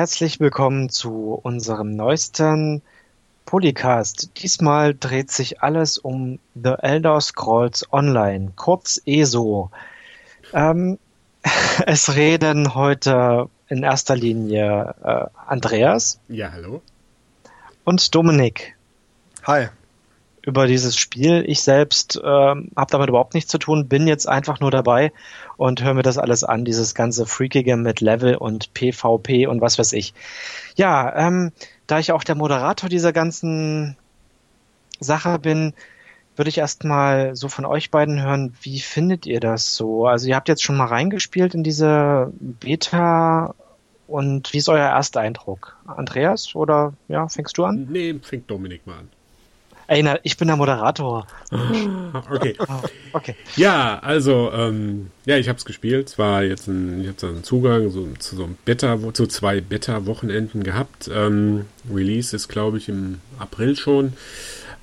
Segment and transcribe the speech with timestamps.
[0.00, 2.80] Herzlich willkommen zu unserem neuesten
[3.44, 4.30] Polycast.
[4.38, 9.70] Diesmal dreht sich alles um The Elder Scrolls Online, kurz ESO.
[10.54, 10.98] Ähm,
[11.86, 16.18] es reden heute in erster Linie äh, Andreas.
[16.28, 16.80] Ja, hallo.
[17.84, 18.78] Und Dominik.
[19.46, 19.68] Hi.
[20.50, 21.44] Über dieses Spiel.
[21.46, 25.12] Ich selbst äh, habe damit überhaupt nichts zu tun, bin jetzt einfach nur dabei
[25.56, 29.78] und höre mir das alles an, dieses ganze Freakige mit Level und PvP und was
[29.78, 30.12] weiß ich.
[30.74, 31.52] Ja, ähm,
[31.86, 33.96] da ich auch der Moderator dieser ganzen
[34.98, 35.72] Sache bin,
[36.34, 40.08] würde ich erstmal so von euch beiden hören, wie findet ihr das so?
[40.08, 43.54] Also ihr habt jetzt schon mal reingespielt in diese Beta
[44.08, 45.76] und wie ist euer erster Eindruck?
[45.86, 47.86] Andreas oder ja, fängst du an?
[47.88, 49.08] Nee, fängt Dominik mal an.
[49.90, 51.26] Na, ich bin der Moderator.
[52.30, 52.56] okay.
[53.12, 53.34] okay.
[53.56, 56.10] Ja, also, ähm, ja, ich habe es gespielt.
[56.10, 59.60] Es war jetzt ein, ich habe einen Zugang so, zu so einem Beta, zu zwei
[59.60, 61.10] Beta-Wochenenden gehabt.
[61.12, 64.12] Ähm, Release ist, glaube ich, im April schon.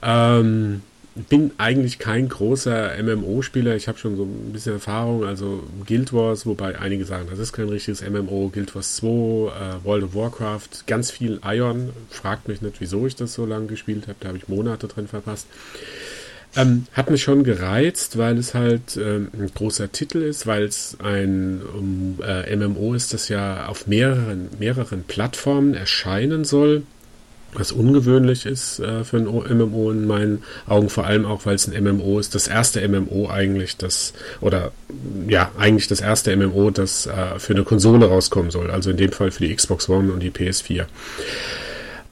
[0.03, 0.81] Ähm,
[1.29, 3.75] bin eigentlich kein großer MMO-Spieler.
[3.75, 5.25] Ich habe schon so ein bisschen Erfahrung.
[5.25, 8.49] Also Guild Wars, wobei einige sagen, das ist kein richtiges MMO.
[8.53, 9.49] Guild Wars 2, äh,
[9.83, 11.89] World of Warcraft, ganz viel Ion.
[12.09, 14.17] Fragt mich nicht, wieso ich das so lange gespielt habe.
[14.19, 15.47] Da habe ich Monate drin verpasst.
[16.55, 20.97] Ähm, hat mich schon gereizt, weil es halt ähm, ein großer Titel ist, weil es
[20.99, 26.83] ein um, äh, MMO ist, das ja auf mehreren, mehreren Plattformen erscheinen soll
[27.59, 31.67] was ungewöhnlich ist äh, für ein MMO in meinen Augen, vor allem auch, weil es
[31.67, 34.71] ein MMO ist, das erste MMO eigentlich, das, oder
[35.27, 39.11] ja, eigentlich das erste MMO, das äh, für eine Konsole rauskommen soll, also in dem
[39.11, 40.85] Fall für die Xbox One und die PS4.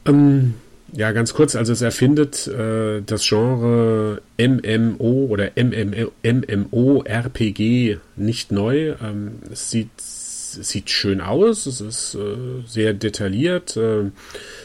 [0.06, 0.56] Ähm,
[0.94, 5.52] ja, ganz kurz, also es erfindet äh, das Genre MMO oder
[6.24, 8.94] MMO-RPG nicht neu.
[9.04, 9.90] Ähm, es sieht,
[10.56, 13.78] sieht schön aus, es ist äh, sehr detailliert.
[13.78, 14.12] Äh,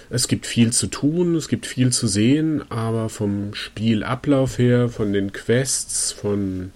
[0.09, 5.13] es gibt viel zu tun, es gibt viel zu sehen, aber vom Spielablauf her, von
[5.13, 6.73] den Quests, von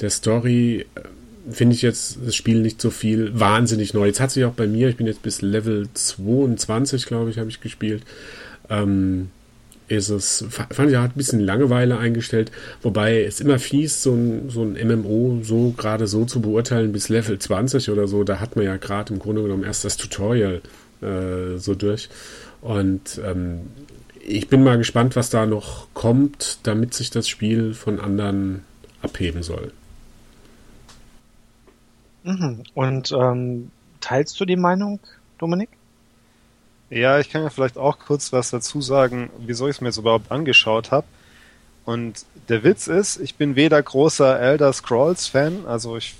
[0.00, 1.00] der Story, äh,
[1.50, 4.06] finde ich jetzt das Spiel nicht so viel wahnsinnig neu.
[4.06, 7.50] Jetzt hat sich auch bei mir, ich bin jetzt bis Level 22, glaube ich, habe
[7.50, 8.02] ich gespielt.
[8.70, 9.30] Ähm,
[9.88, 12.50] ist es, fand ich, hat ein bisschen Langeweile eingestellt,
[12.82, 17.08] wobei es immer fies, so ein, so ein MMO so gerade so zu beurteilen bis
[17.08, 20.62] Level 20 oder so, da hat man ja gerade im Grunde genommen erst das Tutorial
[21.02, 22.08] äh, so durch.
[22.62, 23.60] Und ähm,
[24.26, 28.64] ich bin mal gespannt, was da noch kommt, damit sich das Spiel von anderen
[29.02, 29.72] abheben soll.
[32.22, 32.62] Mhm.
[32.74, 33.70] Und ähm,
[34.00, 34.98] teilst du die Meinung,
[35.38, 35.68] Dominik?
[36.90, 39.98] Ja, ich kann ja vielleicht auch kurz was dazu sagen, wieso ich es mir jetzt
[39.98, 41.06] überhaupt angeschaut habe.
[41.84, 46.14] Und der Witz ist, ich bin weder großer Elder Scrolls Fan, also ich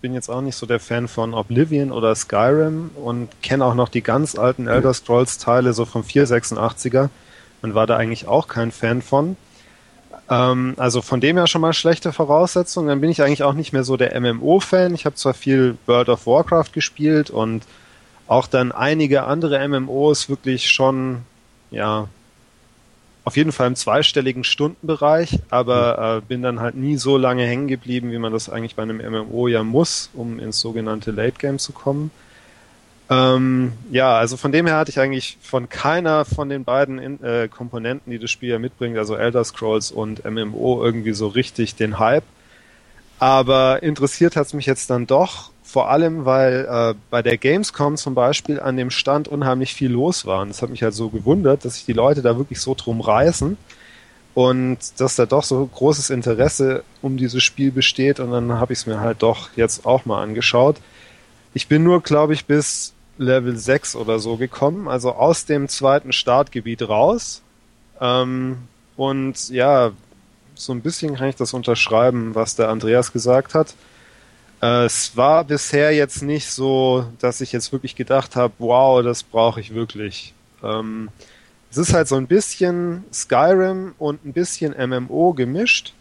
[0.00, 3.88] bin jetzt auch nicht so der Fan von Oblivion oder Skyrim und kenne auch noch
[3.88, 7.08] die ganz alten Elder Scrolls Teile so vom 486er
[7.62, 9.36] und war da eigentlich auch kein Fan von.
[10.30, 12.88] Ähm, also von dem her schon mal schlechte Voraussetzungen.
[12.88, 14.94] Dann bin ich eigentlich auch nicht mehr so der MMO-Fan.
[14.94, 17.64] Ich habe zwar viel World of Warcraft gespielt und
[18.28, 21.22] auch dann einige andere MMOs wirklich schon,
[21.70, 22.08] ja,
[23.24, 27.68] auf jeden Fall im zweistelligen Stundenbereich, aber äh, bin dann halt nie so lange hängen
[27.68, 31.58] geblieben, wie man das eigentlich bei einem MMO ja muss, um ins sogenannte Late Game
[31.58, 32.10] zu kommen.
[33.10, 37.22] Ähm, ja, also von dem her hatte ich eigentlich von keiner von den beiden in,
[37.22, 41.74] äh, Komponenten, die das Spiel ja mitbringt, also Elder Scrolls und MMO, irgendwie so richtig
[41.74, 42.24] den Hype.
[43.18, 47.96] Aber interessiert hat es mich jetzt dann doch, vor allem, weil äh, bei der Gamescom
[47.96, 50.40] zum Beispiel an dem Stand unheimlich viel los war.
[50.40, 53.02] Und das hat mich halt so gewundert, dass sich die Leute da wirklich so drum
[53.02, 53.58] reißen
[54.34, 58.18] und dass da doch so großes Interesse um dieses Spiel besteht.
[58.18, 60.76] Und dann habe ich es mir halt doch jetzt auch mal angeschaut.
[61.52, 66.12] Ich bin nur, glaube ich, bis Level 6 oder so gekommen, also aus dem zweiten
[66.12, 67.42] Startgebiet raus.
[68.00, 68.58] Ähm,
[68.96, 69.90] und ja,
[70.58, 73.74] so ein bisschen kann ich das unterschreiben, was der Andreas gesagt hat.
[74.60, 79.22] Äh, es war bisher jetzt nicht so, dass ich jetzt wirklich gedacht habe, wow, das
[79.22, 80.34] brauche ich wirklich.
[80.62, 81.08] Ähm,
[81.70, 85.92] es ist halt so ein bisschen Skyrim und ein bisschen MMO gemischt.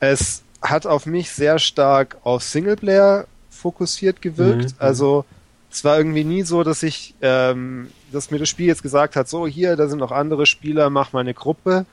[0.00, 4.72] Es hat auf mich sehr stark auf Singleplayer fokussiert gewirkt.
[4.72, 4.76] Mhm.
[4.78, 5.24] Also
[5.70, 9.28] es war irgendwie nie so, dass ich, ähm, dass mir das Spiel jetzt gesagt hat,
[9.28, 11.86] so hier, da sind noch andere Spieler, mach mal eine Gruppe.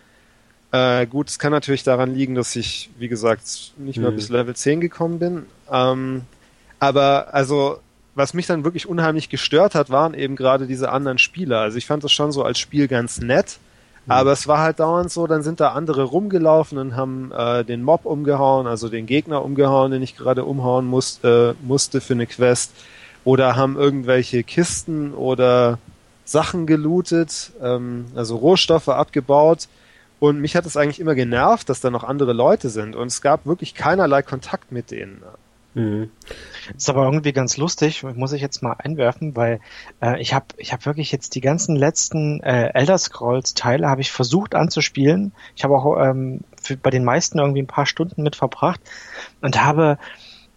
[0.71, 4.16] Äh, gut, es kann natürlich daran liegen, dass ich, wie gesagt, nicht mehr mhm.
[4.16, 5.45] bis Level 10 gekommen bin.
[5.71, 6.21] Ähm,
[6.80, 7.80] aber also,
[8.16, 11.60] was mich dann wirklich unheimlich gestört hat, waren eben gerade diese anderen Spieler.
[11.60, 13.57] Also ich fand das schon so als Spiel ganz nett.
[14.06, 14.12] Mhm.
[14.12, 17.83] Aber es war halt dauernd so, dann sind da andere rumgelaufen und haben äh, den
[17.83, 22.27] Mob umgehauen, also den Gegner umgehauen, den ich gerade umhauen muss, äh, musste für eine
[22.27, 22.71] Quest.
[23.25, 25.77] oder haben irgendwelche Kisten oder
[26.24, 29.68] Sachen gelootet, ähm, also Rohstoffe abgebaut.
[30.19, 32.95] Und mich hat es eigentlich immer genervt, dass da noch andere Leute sind.
[32.95, 35.24] Und es gab wirklich keinerlei Kontakt mit denen.
[35.75, 36.10] Mhm.
[36.75, 39.60] Ist aber irgendwie ganz lustig, muss ich jetzt mal einwerfen, weil
[40.01, 44.01] äh, ich habe ich hab wirklich jetzt die ganzen letzten äh, Elder Scrolls Teile habe
[44.01, 45.31] ich versucht anzuspielen.
[45.56, 48.81] Ich habe auch ähm, für, bei den meisten irgendwie ein paar Stunden mit verbracht
[49.42, 50.00] und habe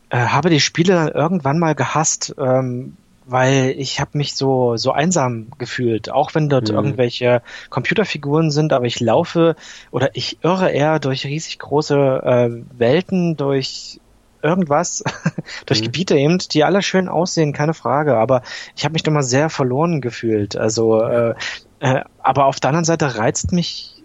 [0.08, 2.96] äh, habe die Spiele dann irgendwann mal gehasst, ähm,
[3.26, 6.76] weil ich habe mich so so einsam gefühlt, auch wenn dort mhm.
[6.76, 9.56] irgendwelche Computerfiguren sind, aber ich laufe
[9.90, 14.00] oder ich irre eher durch riesig große äh, Welten, durch
[14.42, 15.04] irgendwas,
[15.66, 15.84] durch mhm.
[15.84, 18.42] Gebiete eben, die alle schön aussehen, keine Frage, aber
[18.76, 20.56] ich habe mich da mal sehr verloren gefühlt.
[20.56, 21.34] Also, äh,
[21.80, 24.02] äh, aber auf der anderen Seite reizt mich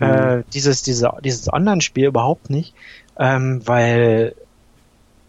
[0.00, 0.44] äh, mhm.
[0.52, 2.74] dieses, diese, dieses Online-Spiel überhaupt nicht,
[3.18, 4.34] ähm, weil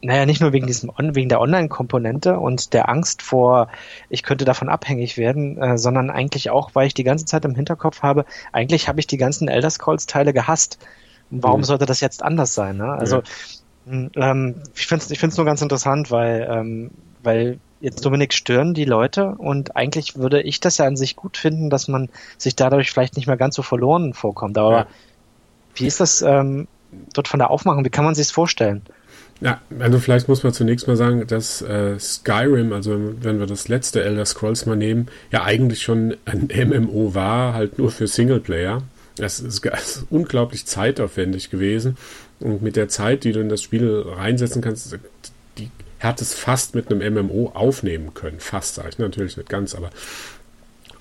[0.01, 3.69] naja, nicht nur wegen diesem wegen der Online-Komponente und der Angst vor,
[4.09, 7.55] ich könnte davon abhängig werden, äh, sondern eigentlich auch, weil ich die ganze Zeit im
[7.55, 10.77] Hinterkopf habe, eigentlich habe ich die ganzen Elder Scrolls-Teile gehasst.
[11.29, 11.65] Warum mhm.
[11.65, 12.77] sollte das jetzt anders sein?
[12.77, 12.91] Ne?
[12.91, 13.23] Also
[13.85, 14.07] ja.
[14.15, 16.91] ähm, ich finde es ich find's nur ganz interessant, weil, ähm,
[17.23, 21.37] weil jetzt Dominik stören die Leute und eigentlich würde ich das ja an sich gut
[21.37, 24.57] finden, dass man sich dadurch vielleicht nicht mehr ganz so verloren vorkommt.
[24.57, 24.87] Aber ja.
[25.75, 26.67] wie ist das ähm,
[27.13, 27.83] dort von der Aufmachung?
[27.83, 28.83] Wie kann man sich vorstellen?
[29.39, 33.67] Ja, also vielleicht muss man zunächst mal sagen, dass äh, Skyrim, also wenn wir das
[33.67, 38.81] letzte Elder Scrolls mal nehmen, ja eigentlich schon ein MMO war, halt nur für Singleplayer.
[39.15, 41.97] Das ist, ist unglaublich zeitaufwendig gewesen.
[42.39, 44.97] Und mit der Zeit, die du in das Spiel reinsetzen kannst,
[45.57, 45.69] die
[45.99, 48.39] hat es fast mit einem MMO aufnehmen können.
[48.39, 49.89] Fast, sage ich natürlich nicht ganz, aber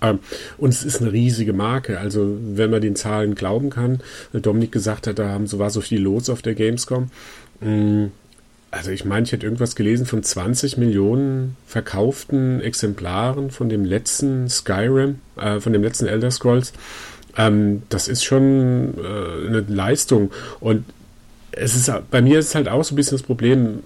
[0.02, 0.18] ähm,
[0.58, 1.98] und es ist eine riesige Marke.
[1.98, 4.00] Also, wenn man den Zahlen glauben kann,
[4.32, 7.10] Dominik gesagt hat, da haben so war so viel los auf der Gamescom.
[8.70, 14.48] Also ich meine, ich hätte irgendwas gelesen von 20 Millionen verkauften Exemplaren von dem letzten
[14.48, 16.72] Skyrim, äh, von dem letzten Elder Scrolls.
[17.36, 20.30] Ähm, das ist schon äh, eine Leistung.
[20.60, 20.84] Und
[21.52, 23.82] es ist bei mir ist halt auch so ein bisschen das Problem,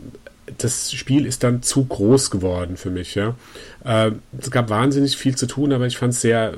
[0.58, 3.34] das Spiel ist dann zu groß geworden für mich, ja.
[3.84, 6.54] Äh, es gab wahnsinnig viel zu tun, aber ich fand es sehr,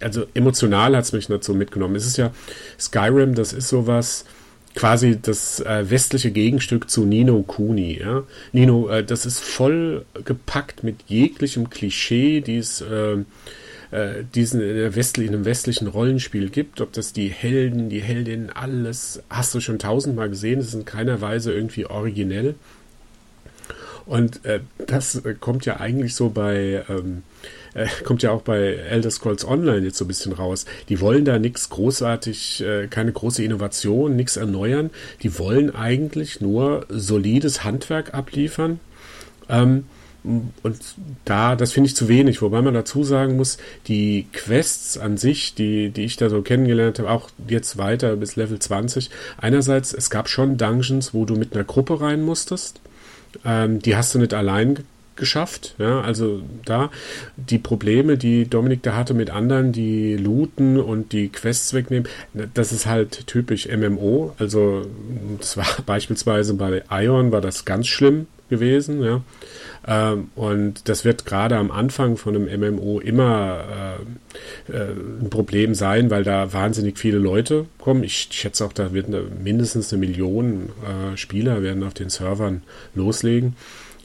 [0.00, 1.96] also emotional hat es mich nicht so mitgenommen.
[1.96, 2.30] Es ist ja
[2.78, 4.24] Skyrim, das ist sowas,
[4.74, 7.98] quasi das äh, westliche Gegenstück zu Nino Kuni.
[8.00, 8.24] Ja?
[8.52, 13.18] Nino, äh, das ist voll gepackt mit jeglichem Klischee, die es äh,
[13.92, 16.80] äh, diesen in, der westlichen, in einem westlichen Rollenspiel gibt.
[16.80, 20.60] Ob das die Helden, die Heldinnen, alles hast du schon tausendmal gesehen.
[20.60, 22.54] Es ist in keiner Weise irgendwie originell.
[24.06, 27.22] Und äh, das äh, kommt ja eigentlich so bei ähm,
[27.74, 30.66] äh, kommt ja auch bei Elder Scrolls Online jetzt so ein bisschen raus.
[30.88, 34.90] Die wollen da nichts großartig, äh, keine große Innovation, nichts erneuern.
[35.22, 38.80] Die wollen eigentlich nur solides Handwerk abliefern.
[39.48, 39.84] Ähm,
[40.24, 40.78] und
[41.24, 43.58] da, das finde ich zu wenig, wobei man dazu sagen muss,
[43.88, 48.36] die Quests an sich, die, die ich da so kennengelernt habe, auch jetzt weiter bis
[48.36, 52.80] Level 20, einerseits, es gab schon Dungeons, wo du mit einer Gruppe rein musstest.
[53.44, 54.84] Ähm, die hast du nicht allein
[55.16, 55.74] geschafft.
[55.78, 56.90] Ja, also da
[57.36, 62.08] die Probleme, die Dominik da hatte mit anderen, die looten und die Quests wegnehmen,
[62.54, 64.34] das ist halt typisch MMO.
[64.38, 64.86] Also
[65.38, 69.02] das war beispielsweise bei Ion war das ganz schlimm gewesen.
[69.02, 69.22] Ja.
[69.86, 73.98] Ähm, und das wird gerade am Anfang von einem MMO immer
[74.68, 78.04] äh, äh, ein Problem sein, weil da wahnsinnig viele Leute kommen.
[78.04, 79.08] Ich schätze auch, da wird
[79.42, 82.62] mindestens eine Million äh, Spieler werden auf den Servern
[82.94, 83.56] loslegen.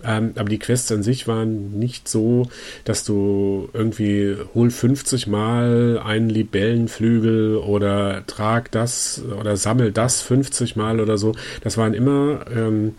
[0.04, 2.48] Ähm, aber die Quests an sich waren nicht so,
[2.84, 10.76] dass du irgendwie hol 50 Mal einen Libellenflügel oder trag das oder sammel das 50
[10.76, 11.34] Mal oder so.
[11.62, 12.96] Das waren immer ähm,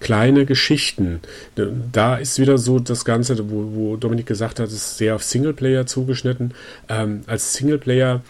[0.00, 1.20] kleine Geschichten.
[1.92, 5.22] Da ist wieder so das Ganze, wo, wo Dominik gesagt hat, es ist sehr auf
[5.22, 6.52] Singleplayer zugeschnitten.
[6.88, 8.22] Ähm, als Singleplayer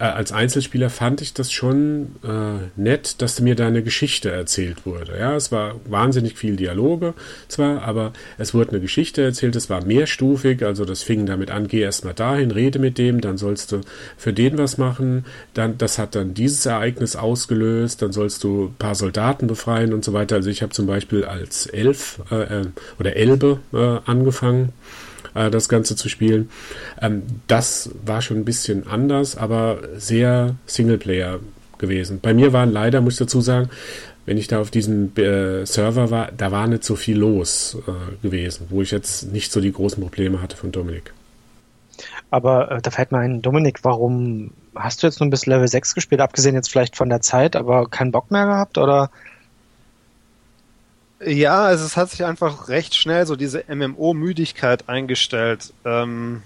[0.00, 4.86] äh, als Einzelspieler fand ich das schon äh, nett, dass mir da eine Geschichte erzählt
[4.86, 5.18] wurde.
[5.18, 7.12] Ja, es war wahnsinnig viel Dialoge
[7.48, 11.68] zwar, aber es wurde eine Geschichte erzählt, es war mehrstufig, also das fing damit an,
[11.68, 13.82] geh erstmal dahin, rede mit dem, dann sollst du
[14.16, 18.74] für den was machen, dann, das hat dann dieses Ereignis ausgelöst, dann sollst du ein
[18.78, 20.36] paar Soldaten befreien und so weiter.
[20.36, 22.66] Also ich habe zum Beispiel als Elf äh, äh
[22.98, 24.72] oder Elbe äh, angefangen
[25.34, 26.50] äh, das Ganze zu spielen.
[27.00, 31.40] Ähm, das war schon ein bisschen anders, aber sehr Singleplayer
[31.78, 32.20] gewesen.
[32.20, 33.70] Bei mir waren leider, muss ich dazu sagen,
[34.26, 38.22] wenn ich da auf diesem äh, Server war, da war nicht so viel los äh,
[38.22, 41.12] gewesen, wo ich jetzt nicht so die großen Probleme hatte von Dominik.
[42.30, 45.94] Aber äh, da fällt mir ein, Dominik, warum hast du jetzt nur bis Level 6
[45.94, 49.10] gespielt, abgesehen jetzt vielleicht von der Zeit, aber keinen Bock mehr gehabt oder?
[51.24, 55.72] Ja, also es hat sich einfach recht schnell so diese MMO-Müdigkeit eingestellt.
[55.84, 56.42] Ähm,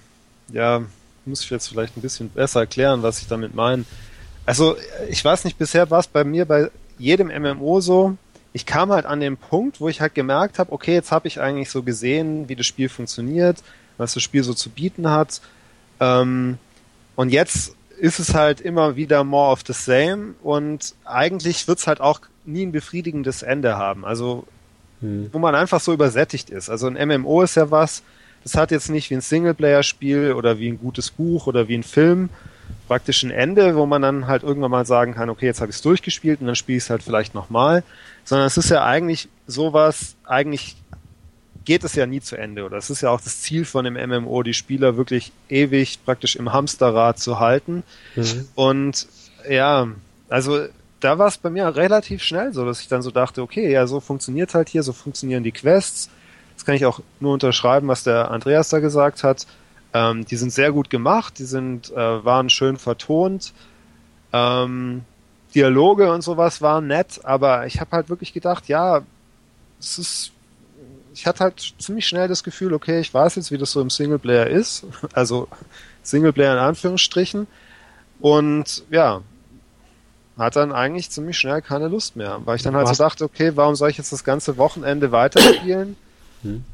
[0.52, 0.82] ja,
[1.24, 3.84] muss ich jetzt vielleicht ein bisschen besser erklären, was ich damit meine.
[4.46, 4.76] Also
[5.08, 8.16] ich weiß nicht, bisher war es bei mir bei jedem MMO so,
[8.52, 11.40] ich kam halt an den Punkt, wo ich halt gemerkt habe, okay, jetzt habe ich
[11.40, 13.58] eigentlich so gesehen, wie das Spiel funktioniert,
[13.96, 15.40] was das Spiel so zu bieten hat.
[16.00, 16.58] Ähm,
[17.16, 21.86] und jetzt ist es halt immer wieder more of the same und eigentlich wird es
[21.86, 24.04] halt auch nie ein befriedigendes Ende haben.
[24.04, 24.46] Also
[25.04, 25.28] hm.
[25.32, 26.70] wo man einfach so übersättigt ist.
[26.70, 28.02] Also ein MMO ist ja was,
[28.42, 31.82] das hat jetzt nicht wie ein Singleplayer-Spiel oder wie ein gutes Buch oder wie ein
[31.82, 32.30] Film
[32.88, 35.76] praktisch ein Ende, wo man dann halt irgendwann mal sagen kann, okay, jetzt habe ich
[35.76, 37.82] es durchgespielt und dann spiele ich es halt vielleicht nochmal,
[38.24, 40.76] sondern es ist ja eigentlich sowas, eigentlich
[41.64, 43.94] geht es ja nie zu Ende oder es ist ja auch das Ziel von dem
[43.94, 47.82] MMO, die Spieler wirklich ewig praktisch im Hamsterrad zu halten
[48.16, 48.48] mhm.
[48.54, 49.06] und
[49.48, 49.88] ja,
[50.28, 50.66] also
[51.00, 53.86] da war es bei mir relativ schnell so, dass ich dann so dachte, okay, ja,
[53.86, 56.08] so funktioniert halt hier, so funktionieren die Quests.
[56.54, 59.46] Das kann ich auch nur unterschreiben, was der Andreas da gesagt hat.
[59.92, 63.52] Ähm, die sind sehr gut gemacht, die sind, äh, waren schön vertont.
[64.32, 65.02] Ähm,
[65.54, 69.02] Dialoge und sowas waren nett, aber ich habe halt wirklich gedacht, ja,
[69.78, 70.32] es ist,
[71.12, 73.90] ich hatte halt ziemlich schnell das Gefühl, okay, ich weiß jetzt, wie das so im
[73.90, 75.48] Singleplayer ist, also
[76.02, 77.46] Singleplayer in Anführungsstrichen.
[78.20, 79.22] Und ja,
[80.38, 83.52] hat dann eigentlich ziemlich schnell keine Lust mehr, weil ich dann halt so dachte, okay,
[83.54, 85.96] warum soll ich jetzt das ganze Wochenende weiterspielen?
[86.42, 86.64] Hm.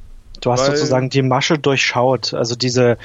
[0.41, 2.97] Du hast Weil, sozusagen die Masche durchschaut, also diese,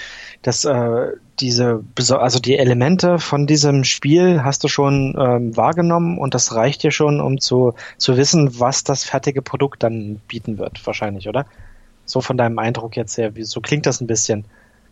[0.42, 6.34] das, äh, diese, also die Elemente von diesem Spiel hast du schon ähm, wahrgenommen und
[6.34, 10.86] das reicht dir schon, um zu, zu wissen, was das fertige Produkt dann bieten wird,
[10.86, 11.46] wahrscheinlich, oder?
[12.06, 14.46] So von deinem Eindruck jetzt her, wie, so klingt das ein bisschen.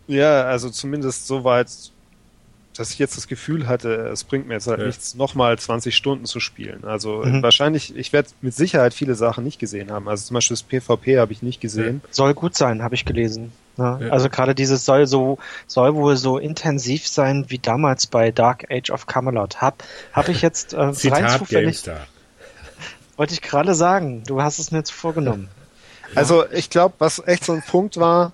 [0.08, 1.70] Ja, also zumindest soweit
[2.76, 4.88] dass ich jetzt das Gefühl hatte, es bringt mir jetzt halt ja.
[4.88, 6.84] nichts, nochmal 20 Stunden zu spielen.
[6.84, 7.44] Also mhm.
[7.44, 10.10] wahrscheinlich, ich werde mit Sicherheit viele Sachen nicht gesehen haben.
[10.10, 12.02] Also zum Beispiel das PvP habe ich nicht gesehen.
[12.04, 12.10] Ja.
[12.12, 13.52] Soll gut sein, habe ich gelesen.
[13.78, 14.10] Ja, ja.
[14.10, 18.92] Also gerade dieses soll so soll wohl so intensiv sein wie damals bei Dark Age
[18.92, 19.62] of Camelot.
[19.62, 20.78] Hab hab ich jetzt äh,
[21.10, 21.84] rein zufällig.
[23.18, 24.24] Wollte ich gerade sagen.
[24.26, 25.50] Du hast es mir jetzt vorgenommen.
[26.16, 28.34] Also ich glaube, was echt so ein Punkt war,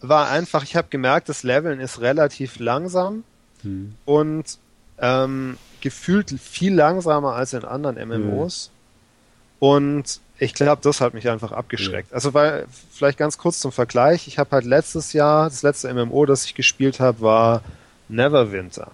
[0.00, 3.22] war einfach, ich habe gemerkt, das Leveln ist relativ langsam
[3.62, 3.94] hm.
[4.04, 4.58] und
[4.98, 8.66] ähm, gefühlt viel langsamer als in anderen MMOs.
[8.66, 9.68] Hm.
[9.68, 12.10] Und ich glaube, das hat mich einfach abgeschreckt.
[12.10, 12.14] Ja.
[12.16, 16.26] Also weil, vielleicht ganz kurz zum Vergleich, ich habe halt letztes Jahr, das letzte MMO,
[16.26, 17.62] das ich gespielt habe, war
[18.08, 18.90] Neverwinter.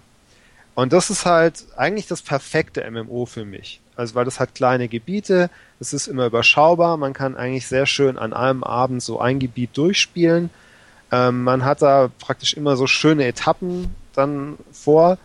[0.75, 3.81] Und das ist halt eigentlich das perfekte MMO für mich.
[3.95, 5.49] Also weil das hat kleine Gebiete,
[5.79, 9.75] es ist immer überschaubar, man kann eigentlich sehr schön an einem Abend so ein Gebiet
[9.75, 10.49] durchspielen.
[11.11, 15.17] Ähm, man hat da praktisch immer so schöne Etappen, dann vor.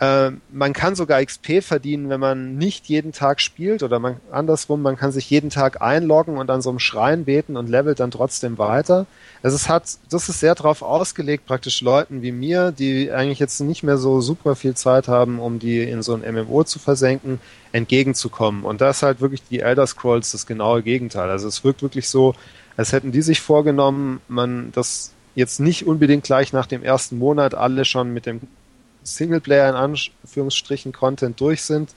[0.00, 4.82] Äh, man kann sogar XP verdienen, wenn man nicht jeden Tag spielt oder man andersrum,
[4.82, 8.10] man kann sich jeden Tag einloggen und an so einem Schrein beten und levelt dann
[8.10, 9.06] trotzdem weiter.
[9.42, 13.60] Also es hat, das ist sehr darauf ausgelegt, praktisch Leuten wie mir, die eigentlich jetzt
[13.60, 17.40] nicht mehr so super viel Zeit haben, um die in so ein MMO zu versenken,
[17.70, 18.64] entgegenzukommen.
[18.64, 21.30] Und da ist halt wirklich die Elder Scrolls das genaue Gegenteil.
[21.30, 22.34] Also es wirkt wirklich so,
[22.76, 27.54] als hätten die sich vorgenommen, man das jetzt nicht unbedingt gleich nach dem ersten Monat
[27.54, 28.40] alle schon mit dem
[29.02, 31.90] Singleplayer in Anführungsstrichen Content durch sind,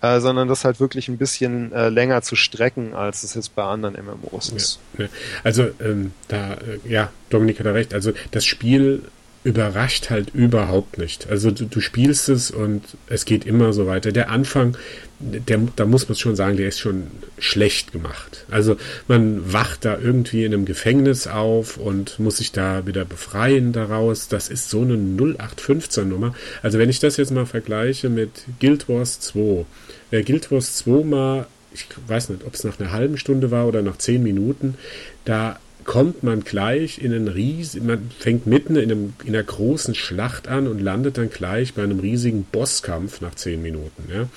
[0.00, 3.62] äh, sondern das halt wirklich ein bisschen äh, länger zu strecken, als es jetzt bei
[3.62, 4.80] anderen MMOs ist.
[4.98, 5.10] Ja, ja.
[5.44, 7.94] Also ähm, da, äh, ja, Dominik hat da recht.
[7.94, 9.04] Also das Spiel
[9.44, 11.28] überrascht halt überhaupt nicht.
[11.28, 14.12] Also du, du, spielst es und es geht immer so weiter.
[14.12, 14.76] Der Anfang,
[15.18, 17.08] der, da muss man schon sagen, der ist schon
[17.38, 18.46] schlecht gemacht.
[18.50, 18.76] Also
[19.08, 24.28] man wacht da irgendwie in einem Gefängnis auf und muss sich da wieder befreien daraus.
[24.28, 26.34] Das ist so eine 0815 Nummer.
[26.62, 29.64] Also wenn ich das jetzt mal vergleiche mit Guild Wars 2.
[30.10, 33.66] Wer Guild Wars 2 mal, ich weiß nicht, ob es nach einer halben Stunde war
[33.66, 34.76] oder nach zehn Minuten,
[35.24, 39.94] da kommt man gleich in einen riesigen, man fängt mitten in, einem, in einer großen
[39.94, 44.04] Schlacht an und landet dann gleich bei einem riesigen Bosskampf nach zehn Minuten.
[44.12, 44.28] Ja.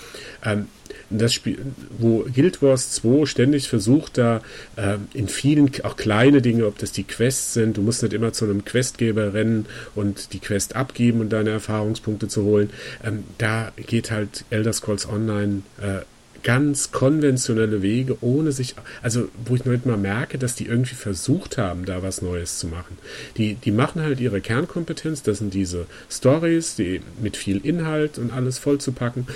[0.44, 0.68] Ähm,
[1.10, 1.58] das Spiel,
[1.98, 4.42] wo Guild Wars 2 ständig versucht, da
[4.76, 8.34] äh, in vielen, auch kleine Dinge, ob das die Quests sind, du musst nicht immer
[8.34, 12.70] zu einem Questgeber rennen und die Quest abgeben und deine Erfahrungspunkte zu holen.
[13.04, 16.02] Ähm, da geht halt Elder Scrolls Online äh,
[16.46, 20.94] ganz konventionelle Wege, ohne sich, also wo ich noch nicht mal merke, dass die irgendwie
[20.94, 22.98] versucht haben, da was Neues zu machen.
[23.36, 28.32] Die, die machen halt ihre Kernkompetenz, das sind diese Stories, die mit viel Inhalt und
[28.32, 29.28] alles vollzupacken,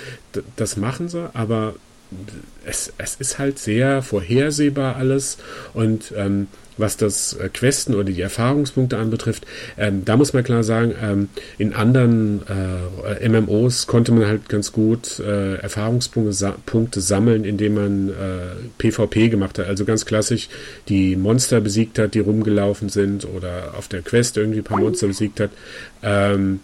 [0.54, 1.74] das machen sie, aber
[2.64, 5.38] es, es ist halt sehr vorhersehbar alles
[5.74, 6.48] und ähm,
[6.80, 9.46] was das äh, Questen oder die Erfahrungspunkte anbetrifft,
[9.78, 14.72] ähm, da muss man klar sagen, ähm, in anderen äh, MMOs konnte man halt ganz
[14.72, 18.12] gut äh, Erfahrungspunkte sa Punkte sammeln, indem man äh,
[18.78, 19.66] PvP gemacht hat.
[19.66, 20.48] Also ganz klassisch
[20.88, 25.06] die Monster besiegt hat, die rumgelaufen sind oder auf der Quest irgendwie ein paar Monster
[25.06, 25.50] besiegt hat.
[26.02, 26.60] Ähm,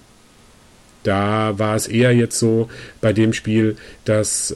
[1.02, 2.68] da war es eher jetzt so
[3.00, 4.54] bei dem Spiel, dass,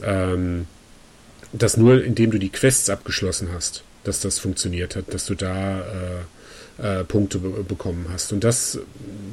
[1.53, 5.81] dass nur indem du die Quests abgeschlossen hast, dass das funktioniert hat, dass du da
[5.81, 5.83] äh,
[6.81, 8.33] äh, Punkte be bekommen hast.
[8.33, 8.79] Und das,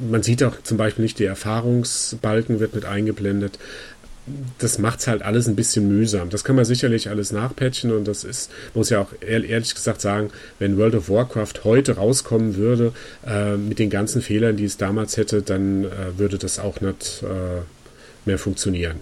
[0.09, 3.57] man sieht auch zum Beispiel nicht, der Erfahrungsbalken wird mit eingeblendet.
[4.59, 6.29] Das macht es halt alles ein bisschen mühsam.
[6.29, 10.29] Das kann man sicherlich alles nachpatchen und das ist, muss ja auch ehrlich gesagt sagen,
[10.59, 12.93] wenn World of Warcraft heute rauskommen würde,
[13.25, 17.23] äh, mit den ganzen Fehlern, die es damals hätte, dann äh, würde das auch nicht
[17.23, 17.61] äh,
[18.25, 18.97] mehr funktionieren.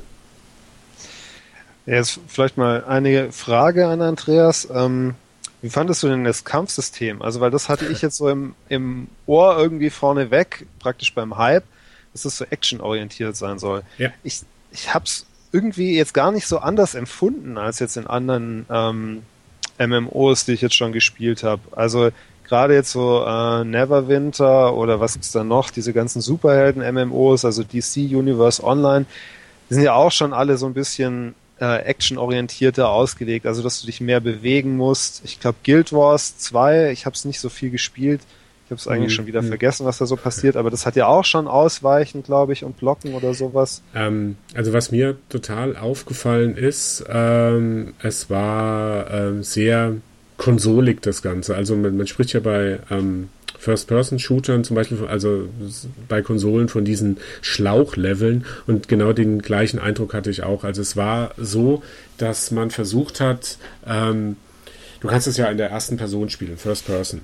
[1.88, 4.68] Jetzt vielleicht mal eine Frage an Andreas.
[4.72, 5.16] Ähm,
[5.62, 7.22] wie fandest du denn das Kampfsystem?
[7.22, 11.64] Also, weil das hatte ich jetzt so im, im Ohr irgendwie vorneweg, praktisch beim Hype,
[12.12, 13.84] dass es so actionorientiert sein soll.
[13.98, 14.10] Ja.
[14.24, 14.42] Ich,
[14.72, 19.24] ich hab's irgendwie jetzt gar nicht so anders empfunden als jetzt in anderen ähm,
[19.80, 21.62] MMOs, die ich jetzt schon gespielt habe.
[21.72, 22.10] Also
[22.44, 27.98] gerade jetzt so äh, Neverwinter oder was gibt's da noch, diese ganzen Superhelden-MMOs, also DC
[27.98, 29.06] Universe Online,
[29.70, 33.88] die sind ja auch schon alle so ein bisschen äh, actionorientierter ausgelegt, also dass du
[33.88, 35.22] dich mehr bewegen musst.
[35.26, 38.22] Ich glaube Guild Wars 2, ich habe es nicht so viel gespielt.
[38.66, 39.16] Ich habe es eigentlich mhm.
[39.16, 39.48] schon wieder mhm.
[39.48, 42.76] vergessen, was da so passiert, aber das hat ja auch schon Ausweichen, glaube ich, und
[42.76, 43.82] Blocken oder sowas.
[43.96, 49.96] Ähm, also was mir total aufgefallen ist, ähm, es war ähm, sehr
[50.36, 51.56] konsolig das Ganze.
[51.56, 55.50] Also man, man spricht ja bei ähm, First-Person-Shootern zum Beispiel, also
[56.08, 60.64] bei Konsolen von diesen Schlauchleveln und genau den gleichen Eindruck hatte ich auch.
[60.64, 61.84] Also es war so,
[62.18, 64.38] dass man versucht hat, ähm,
[65.00, 67.22] du kannst es ja in der ersten Person spielen, First Person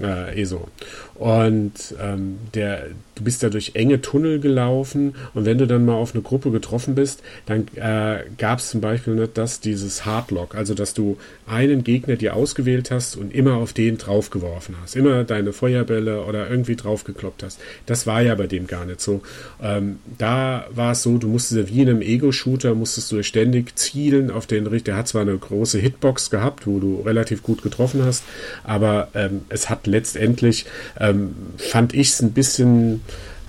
[0.00, 0.68] äh, ESO.
[1.14, 5.94] Und ähm, der, du bist da durch enge Tunnel gelaufen und wenn du dann mal
[5.94, 10.54] auf eine Gruppe getroffen bist, dann äh, gab es zum Beispiel nicht das, dieses Hardlock,
[10.54, 15.24] also dass du einen Gegner dir ausgewählt hast und immer auf den draufgeworfen hast, immer
[15.24, 17.60] deine Feuerbälle oder irgendwie draufgekloppt hast.
[17.86, 19.22] Das war ja bei dem gar nicht so.
[19.62, 24.30] Ähm, da war es so, du musstest wie in einem Ego-Shooter, musstest du ständig zielen
[24.30, 24.86] auf den Richter.
[24.86, 28.22] Der hat zwar eine große Hitbox gehabt, wo du relativ gut getroffen hast,
[28.62, 30.66] aber ähm, es hat letztendlich
[30.98, 33.02] ähm, fand ich es ein bisschen,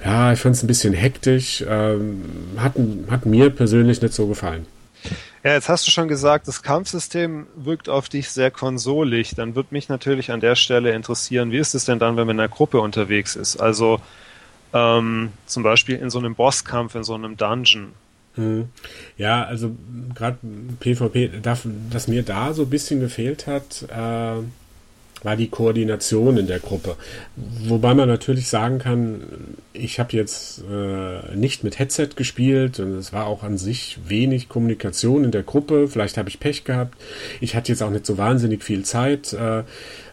[0.03, 1.63] ja, ich fand es ein bisschen hektisch.
[1.67, 2.23] Ähm,
[2.57, 2.73] hat,
[3.09, 4.65] hat mir persönlich nicht so gefallen.
[5.43, 9.35] Ja, jetzt hast du schon gesagt, das Kampfsystem wirkt auf dich sehr konsolig.
[9.35, 12.35] Dann wird mich natürlich an der Stelle interessieren, wie ist es denn dann, wenn man
[12.35, 13.57] in einer Gruppe unterwegs ist?
[13.57, 14.01] Also
[14.73, 17.93] ähm, zum Beispiel in so einem Bosskampf, in so einem Dungeon.
[18.35, 18.69] Hm.
[19.17, 19.75] Ja, also
[20.13, 20.37] gerade
[20.79, 24.43] PvP, das mir da so ein bisschen gefehlt hat, äh,
[25.23, 26.95] war die Koordination in der Gruppe.
[27.35, 29.23] Wobei man natürlich sagen kann,
[29.73, 34.49] ich habe jetzt äh, nicht mit Headset gespielt und es war auch an sich wenig
[34.49, 35.87] Kommunikation in der Gruppe.
[35.87, 36.95] Vielleicht habe ich Pech gehabt.
[37.41, 39.63] Ich hatte jetzt auch nicht so wahnsinnig viel Zeit, äh,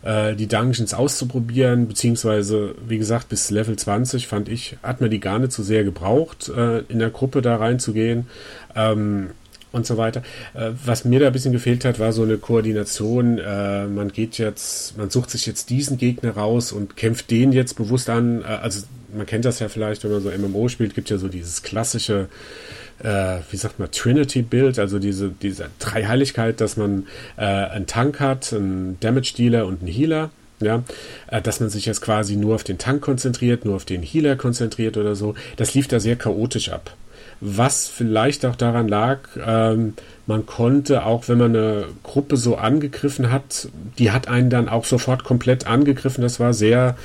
[0.03, 5.21] äh, die Dungeons auszuprobieren, beziehungsweise, wie gesagt, bis Level 20 fand ich, hat man die
[5.21, 8.27] gar nicht so sehr gebraucht, äh, in der Gruppe da reinzugehen.
[8.77, 9.31] Ähm,
[9.75, 10.23] und so weiter.
[10.55, 13.39] Äh, was mir da ein bisschen gefehlt hat, war so eine Koordination.
[13.39, 17.75] Äh, man geht jetzt, man sucht sich jetzt diesen Gegner raus und kämpft den jetzt
[17.75, 18.43] bewusst an.
[18.43, 21.29] Äh, also man kennt das ja vielleicht, wenn man so MMO spielt, gibt ja so
[21.29, 22.29] dieses klassische,
[23.01, 27.07] wie sagt man, Trinity-Bild, also diese, diese Dreiheiligkeit, dass man
[27.37, 30.83] einen Tank hat, einen Damage-Dealer und einen Healer ja,
[31.43, 34.97] dass man sich jetzt quasi nur auf den Tank konzentriert, nur auf den Healer konzentriert
[34.97, 36.97] oder so, das lief da sehr chaotisch ab
[37.41, 39.95] was vielleicht auch daran lag, ähm,
[40.27, 43.69] man konnte, auch wenn man eine Gruppe so angegriffen hat,
[43.99, 46.23] die hat einen dann auch sofort komplett angegriffen.
[46.23, 46.97] Das war sehr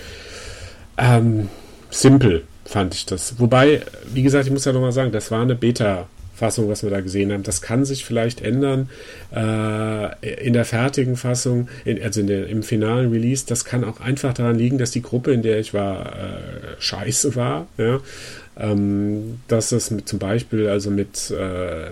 [0.98, 1.50] ähm,
[1.90, 3.40] simpel, fand ich das.
[3.40, 3.82] Wobei,
[4.14, 6.08] wie gesagt, ich muss ja nochmal sagen, das war eine Beta.
[6.40, 7.44] Fassung, was wir da gesehen haben.
[7.44, 8.90] Das kann sich vielleicht ändern
[9.36, 13.46] äh, in der fertigen Fassung, in, also in der, im finalen Release.
[13.46, 17.36] Das kann auch einfach daran liegen, dass die Gruppe, in der ich war, äh, scheiße
[17.36, 17.68] war.
[17.78, 18.00] Ja?
[18.60, 21.90] Ähm, dass es mit, zum Beispiel also mit, äh,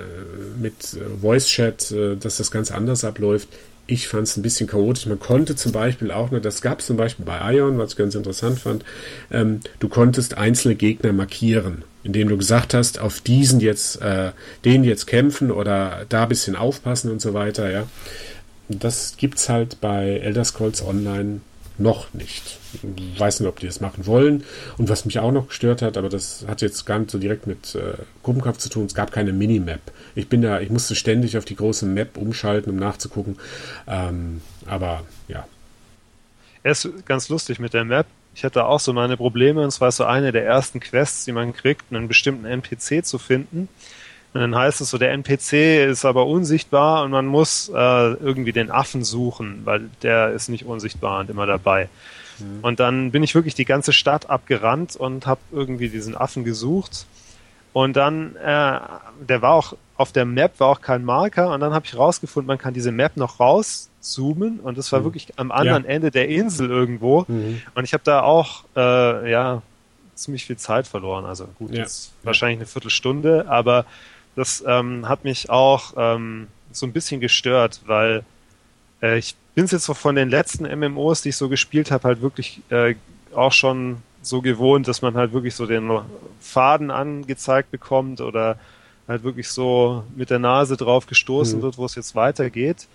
[0.62, 3.47] mit Voice Chat, äh, dass das ganz anders abläuft.
[3.89, 5.06] Ich fand es ein bisschen chaotisch.
[5.06, 7.97] Man konnte zum Beispiel auch, nur, das gab es zum Beispiel bei Ion, was ich
[7.97, 8.84] ganz interessant fand,
[9.32, 14.32] ähm, du konntest einzelne Gegner markieren, indem du gesagt hast, auf diesen jetzt, äh,
[14.65, 17.88] den jetzt kämpfen oder da ein bisschen aufpassen und so weiter, ja.
[18.67, 21.39] Das gibt's halt bei Elder Scrolls Online
[21.80, 22.60] noch nicht.
[22.96, 24.44] Ich weiß nicht, ob die das machen wollen.
[24.78, 27.48] Und was mich auch noch gestört hat, aber das hat jetzt gar nicht so direkt
[27.48, 29.82] mit äh, Gruppenkampf zu tun, es gab keine Minimap.
[30.16, 33.38] Ich bin da, ich musste ständig auf die große Map umschalten, um nachzugucken.
[33.88, 35.48] Ähm, aber ja.
[36.63, 38.08] Er ist ganz lustig mit der Map.
[38.36, 41.54] Ich hatte auch so meine Probleme, und zwar so eine der ersten Quests, die man
[41.54, 43.68] kriegt, einen bestimmten NPC zu finden.
[44.34, 48.52] Und dann heißt es so, der NPC ist aber unsichtbar und man muss äh, irgendwie
[48.52, 51.90] den Affen suchen, weil der ist nicht unsichtbar und immer dabei.
[52.40, 52.60] Mhm.
[52.62, 57.06] Und dann bin ich wirklich die ganze Stadt abgerannt und habe irgendwie diesen Affen gesucht.
[57.74, 58.80] Und dann, äh,
[59.28, 62.48] der war auch auf der Map war auch kein Marker und dann habe ich rausgefunden,
[62.48, 65.06] man kann diese Map noch rauszoomen und das war mhm.
[65.06, 65.90] wirklich am anderen ja.
[65.90, 67.26] Ende der Insel irgendwo.
[67.28, 67.62] Mhm.
[67.74, 69.63] Und ich habe da auch äh, ja
[70.13, 71.26] ziemlich viel Zeit verloren.
[71.26, 71.80] Also gut, ja.
[71.80, 73.86] jetzt wahrscheinlich eine Viertelstunde, aber
[74.38, 78.23] das ähm, hat mich auch ähm, so ein bisschen gestört, weil
[79.02, 82.04] äh, ich bin es jetzt so von den letzten MMOs, die ich so gespielt habe,
[82.04, 82.93] halt wirklich äh,
[83.34, 85.89] auch schon so gewohnt, dass man halt wirklich so den
[86.39, 88.60] Faden angezeigt bekommt oder
[89.08, 91.63] halt wirklich so mit der Nase drauf gestoßen mhm.
[91.63, 92.88] wird, wo es jetzt weitergeht.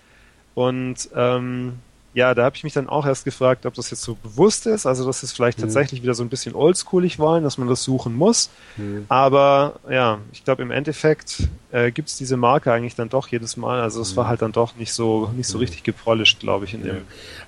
[0.55, 1.73] Und ähm,
[2.13, 4.85] ja, da habe ich mich dann auch erst gefragt, ob das jetzt so bewusst ist,
[4.85, 5.63] also dass es vielleicht mhm.
[5.63, 8.49] tatsächlich wieder so ein bisschen oldschoolig wollen, dass man das suchen muss.
[8.77, 9.05] Mhm.
[9.09, 13.57] Aber ja, ich glaube im Endeffekt äh, gibt es diese Marke eigentlich dann doch jedes
[13.57, 13.81] Mal.
[13.81, 14.17] Also es mhm.
[14.17, 15.63] war halt dann doch nicht so nicht so mhm.
[15.63, 17.01] richtig gepolished, glaube ich, in dem.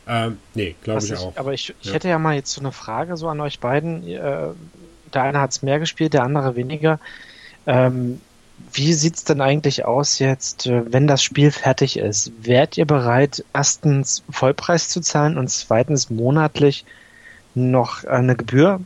[0.07, 1.37] Ähm, nee, glaube ich, ich, auch.
[1.37, 1.93] Aber ich, ich ja.
[1.93, 4.07] hätte ja mal jetzt so eine Frage so an euch beiden.
[4.07, 4.47] Äh,
[5.13, 6.99] der eine hat es mehr gespielt, der andere weniger.
[7.67, 8.19] Ähm,
[8.73, 12.31] wie sieht's denn eigentlich aus jetzt, äh, wenn das Spiel fertig ist?
[12.41, 16.85] Wärt ihr bereit, erstens Vollpreis zu zahlen und zweitens monatlich
[17.53, 18.81] noch eine Gebühr?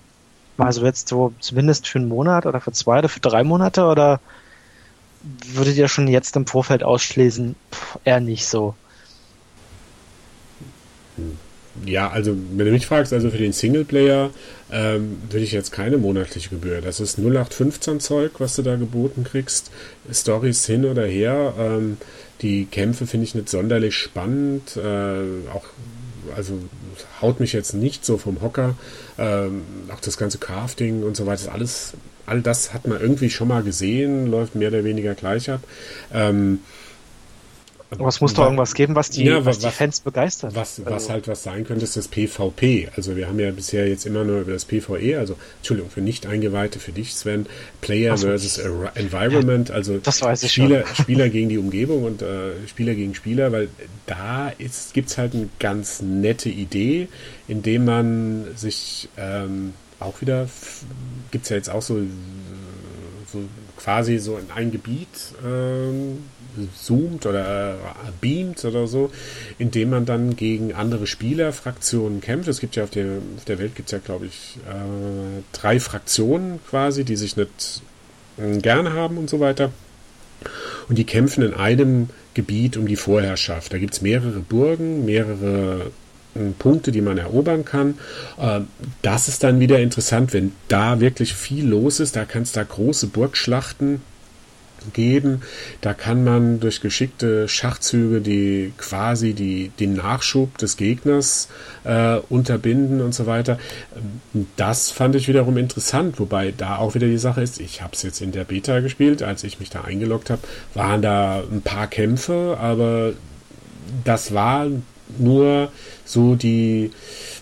[0.58, 4.19] Also jetzt so zumindest für einen Monat oder für zwei oder für drei Monate oder
[5.53, 7.55] würdet ihr schon jetzt im Vorfeld ausschließen?
[7.71, 8.75] Puh, eher nicht so.
[11.15, 11.38] Hm.
[11.86, 14.32] Ja, also wenn du mich fragst, also für den Singleplayer
[14.71, 16.82] ähm, würde ich jetzt keine monatliche Gebühr.
[16.82, 19.71] Das ist 0815 Zeug, was du da geboten kriegst.
[20.12, 21.53] Stories hin oder her.
[21.58, 21.97] Ähm,
[22.41, 24.77] die Kämpfe finde ich nicht sonderlich spannend.
[24.77, 25.65] Äh, auch,
[26.36, 26.60] also
[27.21, 28.75] haut mich jetzt nicht so vom Hocker.
[29.17, 31.93] Ähm, auch das ganze Crafting und so weiter, alles,
[32.25, 35.62] all das hat man irgendwie schon mal gesehen, läuft mehr oder weniger gleich ab.
[36.13, 36.60] Ähm,
[37.91, 40.54] aber es muss doch irgendwas geben, was die, ja, was, was die Fans begeistert.
[40.54, 40.91] Was, also.
[40.91, 42.89] was halt was sein könnte, ist das PvP.
[42.95, 46.80] Also wir haben ja bisher jetzt immer nur über das PvE, also Entschuldigung, für Nicht-Eingeweihte,
[46.80, 47.47] für dich Sven,
[47.82, 48.28] Player so.
[48.28, 48.60] versus
[48.93, 49.99] Environment, also
[50.36, 53.69] Spieler, Spieler gegen die Umgebung und äh, Spieler gegen Spieler, weil
[54.06, 54.52] da
[54.93, 57.08] gibt es halt eine ganz nette Idee,
[57.47, 60.47] indem man sich ähm, auch wieder,
[61.32, 61.99] gibt es ja jetzt auch so,
[63.32, 63.41] so
[63.78, 65.08] quasi so in ein Gebiet
[65.43, 66.19] ähm,
[66.76, 67.76] zoomt oder
[68.22, 69.12] beamt oder so,
[69.58, 72.48] indem man dann gegen andere Spielerfraktionen kämpft.
[72.48, 76.60] Es gibt ja auf der, auf der Welt gibt ja, glaube ich, äh, drei Fraktionen
[76.69, 77.82] quasi, die sich nicht
[78.38, 79.72] äh, gern haben und so weiter.
[80.88, 83.74] Und die kämpfen in einem Gebiet um die Vorherrschaft.
[83.74, 85.91] Da gibt es mehrere Burgen, mehrere
[86.36, 87.98] äh, Punkte, die man erobern kann.
[88.39, 88.67] Ähm,
[89.02, 92.15] das ist dann wieder interessant, wenn da wirklich viel los ist.
[92.15, 94.02] Da kann es da große Burgschlachten
[94.94, 95.42] geben.
[95.82, 101.50] Da kann man durch geschickte Schachzüge die quasi die, den Nachschub des Gegners
[101.84, 103.60] äh, unterbinden und so weiter.
[104.56, 108.04] Das fand ich wiederum interessant, wobei da auch wieder die Sache ist, ich habe es
[108.04, 110.42] jetzt in der Beta gespielt, als ich mich da eingeloggt habe,
[110.74, 113.13] waren da ein paar Kämpfe, aber
[114.04, 114.68] das war
[115.18, 115.72] nur
[116.06, 116.92] so die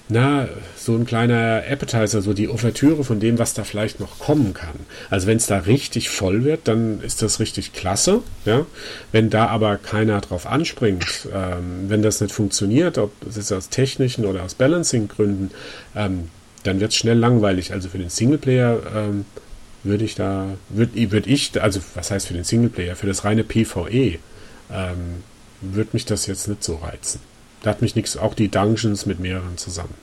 [0.09, 4.53] na, so ein kleiner Appetizer, so die Ouvertüre von dem, was da vielleicht noch kommen
[4.53, 4.75] kann.
[5.09, 8.21] Also wenn es da richtig voll wird, dann ist das richtig klasse.
[8.45, 8.65] Ja?
[9.11, 13.67] Wenn da aber keiner drauf anspringt, ähm, wenn das nicht funktioniert, ob es jetzt aus
[13.67, 15.51] technischen oder aus Balancing-Gründen,
[15.95, 16.29] ähm,
[16.63, 17.73] dann wird es schnell langweilig.
[17.73, 19.25] Also für den Singleplayer ähm,
[19.83, 23.43] würde ich da, würde würd ich, also was heißt für den Singleplayer, für das reine
[23.43, 24.19] PvE,
[24.71, 25.23] ähm,
[25.59, 27.19] würde mich das jetzt nicht so reizen.
[27.67, 29.93] Da hat mich nichts, auch die Dungeons mit mehreren zusammen.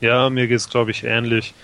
[0.00, 1.54] Ja, mir geht es, glaube ich, ähnlich.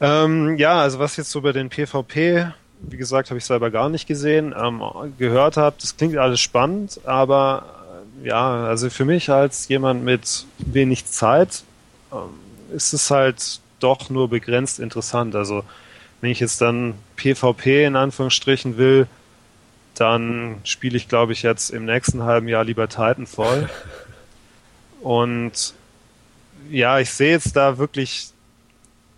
[0.00, 2.46] Ähm, ja, also was jetzt so bei den PvP,
[2.80, 4.80] wie gesagt, habe ich selber gar nicht gesehen, ähm,
[5.18, 7.66] gehört habe, das klingt alles spannend, aber
[8.24, 11.64] äh, ja, also für mich als jemand mit wenig Zeit
[12.10, 12.30] ähm,
[12.74, 15.36] ist es halt doch nur begrenzt interessant.
[15.36, 15.62] Also
[16.22, 19.08] wenn ich jetzt dann PvP in Anführungsstrichen will,
[20.00, 23.68] dann spiele ich, glaube ich, jetzt im nächsten halben Jahr lieber Titanfall.
[25.00, 25.74] Und
[26.70, 28.30] ja, ich sehe jetzt da wirklich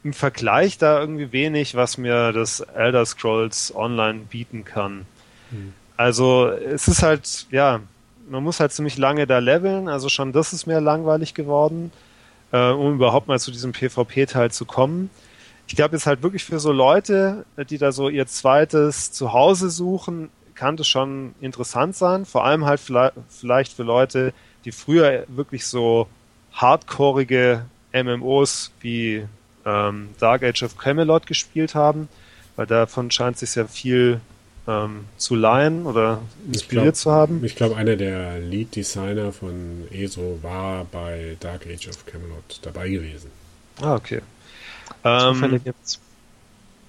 [0.03, 5.07] im Vergleich da irgendwie wenig, was mir das Elder Scrolls Online bieten kann.
[5.51, 5.75] Hm.
[5.97, 7.81] Also es ist halt, ja,
[8.29, 11.93] man muss halt ziemlich lange da leveln, also schon das ist mir langweilig geworden,
[12.53, 15.11] äh, um überhaupt mal zu diesem PvP-Teil zu kommen.
[15.67, 20.31] Ich glaube jetzt halt wirklich für so Leute, die da so ihr zweites Zuhause suchen,
[20.61, 22.27] kann das schon interessant sein.
[22.27, 22.83] Vor allem halt
[23.31, 24.35] vielleicht für Leute,
[24.67, 26.07] die früher wirklich so
[26.53, 29.27] hardcoreige MMOs wie
[29.65, 32.11] ähm, Dark Age of Camelot gespielt haben,
[32.57, 34.21] weil davon scheint sich ja viel
[34.69, 37.43] ähm, zu leihen oder inspiriert glaub, zu haben.
[37.43, 43.31] Ich glaube, einer der Lead-Designer von ESO war bei Dark Age of Camelot dabei gewesen.
[43.81, 44.21] Ah, okay.
[45.05, 45.99] Ähm, gibt's.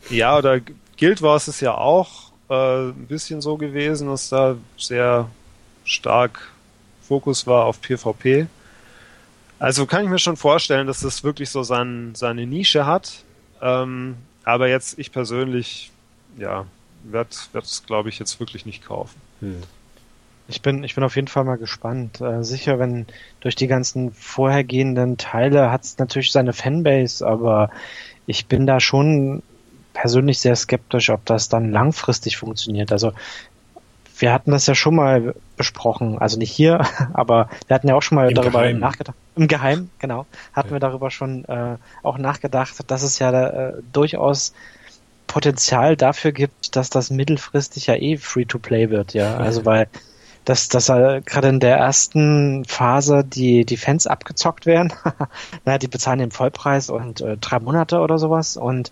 [0.10, 0.60] Ja, oder
[0.98, 5.30] Guild Wars ist ja auch äh, ein bisschen so gewesen, dass da sehr
[5.86, 6.52] stark
[7.02, 8.48] Fokus war auf PvP.
[9.58, 13.24] Also kann ich mir schon vorstellen, dass das wirklich so sein, seine Nische hat.
[13.62, 15.92] Ähm, aber jetzt ich persönlich,
[16.38, 16.66] ja,
[17.04, 19.20] werde es, glaube ich, jetzt wirklich nicht kaufen.
[19.40, 19.62] Hm.
[20.48, 22.20] Ich bin, ich bin auf jeden Fall mal gespannt.
[22.20, 23.06] Äh, sicher, wenn
[23.40, 27.70] durch die ganzen vorhergehenden Teile hat es natürlich seine Fanbase, aber
[28.26, 29.44] ich bin da schon
[29.94, 32.92] persönlich sehr skeptisch, ob das dann langfristig funktioniert.
[32.92, 33.14] Also
[34.18, 38.02] wir hatten das ja schon mal besprochen, also nicht hier, aber wir hatten ja auch
[38.02, 38.80] schon mal Im darüber Geheim.
[38.80, 39.16] nachgedacht.
[39.36, 40.76] Im Geheim, genau, hatten ja.
[40.76, 44.54] wir darüber schon äh, auch nachgedacht, dass es ja äh, durchaus
[45.28, 49.38] Potenzial dafür gibt, dass das mittelfristig ja eh Free-to-Play wird, ja.
[49.38, 49.88] Also weil
[50.46, 54.92] dass, dass äh, gerade in der ersten Phase die, die Fans abgezockt werden.
[55.66, 58.92] naja, die bezahlen den Vollpreis und äh, drei Monate oder sowas und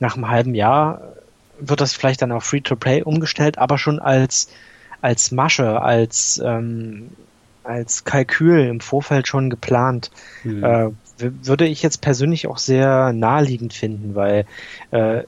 [0.00, 1.00] nach einem halben Jahr
[1.58, 4.48] wird das vielleicht dann auf Free-to-Play umgestellt, aber schon als,
[5.00, 7.10] als Masche, als, ähm,
[7.64, 10.10] als Kalkül im Vorfeld schon geplant.
[10.44, 10.64] Mhm.
[10.64, 14.44] Äh, würde ich jetzt persönlich auch sehr naheliegend finden, weil
[14.90, 15.22] äh,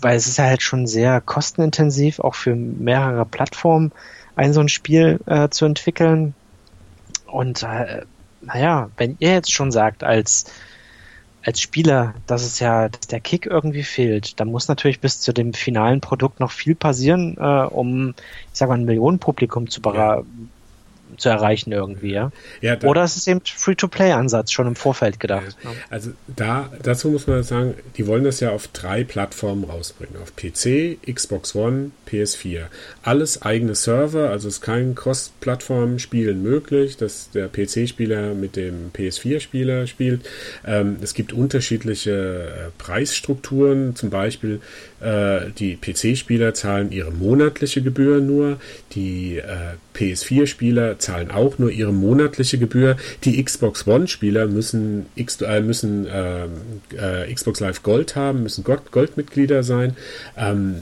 [0.00, 3.92] weil es ist ja halt schon sehr kostenintensiv, auch für mehrere Plattformen
[4.36, 6.34] ein so ein Spiel äh, zu entwickeln.
[7.26, 8.02] Und äh,
[8.40, 10.46] naja, wenn ihr jetzt schon sagt, als
[11.42, 15.32] als Spieler, dass es ja, dass der Kick irgendwie fehlt, dann muss natürlich bis zu
[15.32, 20.22] dem finalen Produkt noch viel passieren, äh, um, ich sag mal, ein Millionenpublikum zu, ja
[21.16, 22.30] zu erreichen irgendwie, ja.
[22.60, 25.56] ja da, Oder es ist eben Free-to-Play-Ansatz schon im Vorfeld gedacht.
[25.62, 25.70] Ja.
[25.88, 30.16] Also da, dazu muss man sagen, die wollen das ja auf drei Plattformen rausbringen.
[30.20, 32.64] Auf PC, Xbox One, PS4.
[33.02, 40.28] Alles eigene Server, also ist kein Cross-Plattform-Spielen möglich, dass der PC-Spieler mit dem PS4-Spieler spielt.
[40.66, 44.58] Ähm, es gibt unterschiedliche äh, Preisstrukturen, zum Beispiel äh,
[45.00, 48.58] die PC-Spieler zahlen ihre monatliche Gebühr nur,
[48.92, 55.60] die äh, PS4-Spieler zahlen auch nur ihre monatliche Gebühr, die Xbox One-Spieler müssen, X, äh,
[55.60, 56.50] müssen ähm,
[56.96, 59.96] äh, Xbox Live Gold haben, müssen Goldmitglieder sein.
[60.36, 60.76] Ähm,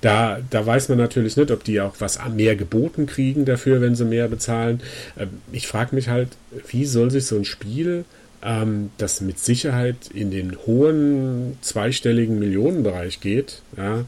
[0.00, 3.94] da, da weiß man natürlich nicht, ob die auch was mehr geboten kriegen dafür, wenn
[3.94, 4.82] sie mehr bezahlen.
[5.18, 6.28] Ähm, ich frage mich halt,
[6.68, 8.04] wie soll sich so ein Spiel
[8.44, 14.04] ähm, das mit Sicherheit in den hohen zweistelligen Millionenbereich geht, ja,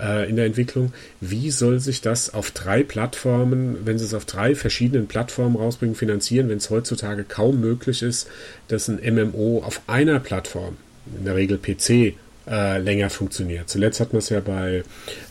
[0.00, 0.92] äh, in der Entwicklung.
[1.20, 5.96] Wie soll sich das auf drei Plattformen, wenn sie es auf drei verschiedenen Plattformen rausbringen,
[5.96, 8.28] finanzieren, wenn es heutzutage kaum möglich ist,
[8.68, 10.76] dass ein MMO auf einer Plattform,
[11.18, 12.14] in der Regel PC,
[12.50, 13.68] äh, länger funktioniert.
[13.68, 14.82] Zuletzt hat man es ja bei,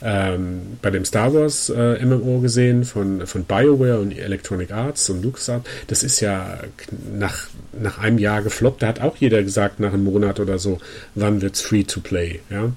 [0.04, 5.24] ähm, bei dem Star Wars äh, MMO gesehen von, von BioWare und Electronic Arts und
[5.24, 5.68] LucasArts.
[5.88, 6.60] Das ist ja
[7.14, 7.48] nach,
[7.80, 8.82] nach einem Jahr gefloppt.
[8.84, 10.80] Da hat auch jeder gesagt, nach einem Monat oder so,
[11.16, 12.40] wann wird's free to play.
[12.50, 12.72] Ja?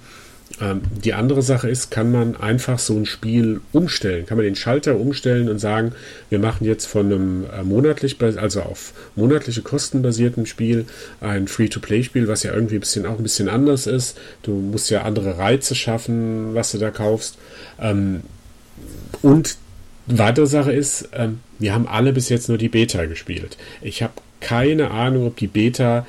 [0.61, 4.27] Ähm, die andere Sache ist, kann man einfach so ein Spiel umstellen?
[4.27, 5.93] Kann man den Schalter umstellen und sagen,
[6.29, 10.85] wir machen jetzt von einem äh, monatlich, also auf monatliche Kosten basierten Spiel
[11.21, 14.19] ein Free-to-Play-Spiel, was ja irgendwie ein bisschen, auch ein bisschen anders ist.
[14.43, 17.39] Du musst ja andere Reize schaffen, was du da kaufst.
[17.81, 18.23] Ähm,
[19.23, 19.57] und
[20.07, 23.57] weitere Sache ist, ähm, wir haben alle bis jetzt nur die Beta gespielt.
[23.81, 26.07] Ich habe keine Ahnung, ob die Beta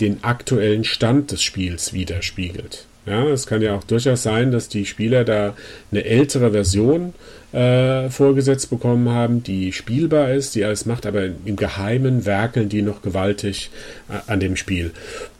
[0.00, 2.86] den aktuellen Stand des Spiels widerspiegelt.
[3.04, 5.56] Ja, es kann ja auch durchaus sein, dass die Spieler da
[5.90, 7.14] eine ältere Version
[7.52, 12.82] äh, vorgesetzt bekommen haben, die spielbar ist, die alles macht, aber im Geheimen werkeln die
[12.82, 13.70] noch gewaltig
[14.08, 14.92] äh, an dem Spiel.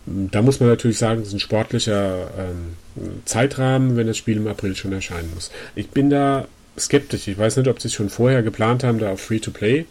[0.06, 4.48] Da muss man natürlich sagen, es ist ein sportlicher ähm, Zeitrahmen, wenn das Spiel im
[4.48, 5.52] April schon erscheinen muss.
[5.76, 7.28] Ich bin da skeptisch.
[7.28, 9.86] Ich weiß nicht, ob sie es schon vorher geplant haben, da auf Free-to-Play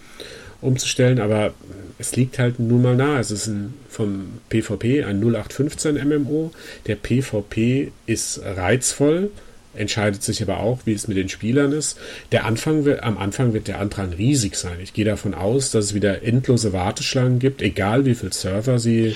[0.62, 1.54] umzustellen, aber
[2.02, 3.20] es liegt halt nun mal nahe.
[3.20, 6.52] Es ist ein, vom PvP ein 0815 MMO.
[6.88, 9.30] Der PvP ist reizvoll,
[9.74, 11.98] entscheidet sich aber auch, wie es mit den Spielern ist.
[12.32, 14.80] Der Anfang wird, am Anfang wird der Andrang riesig sein.
[14.82, 19.16] Ich gehe davon aus, dass es wieder endlose Warteschlangen gibt, egal wie viele Server sie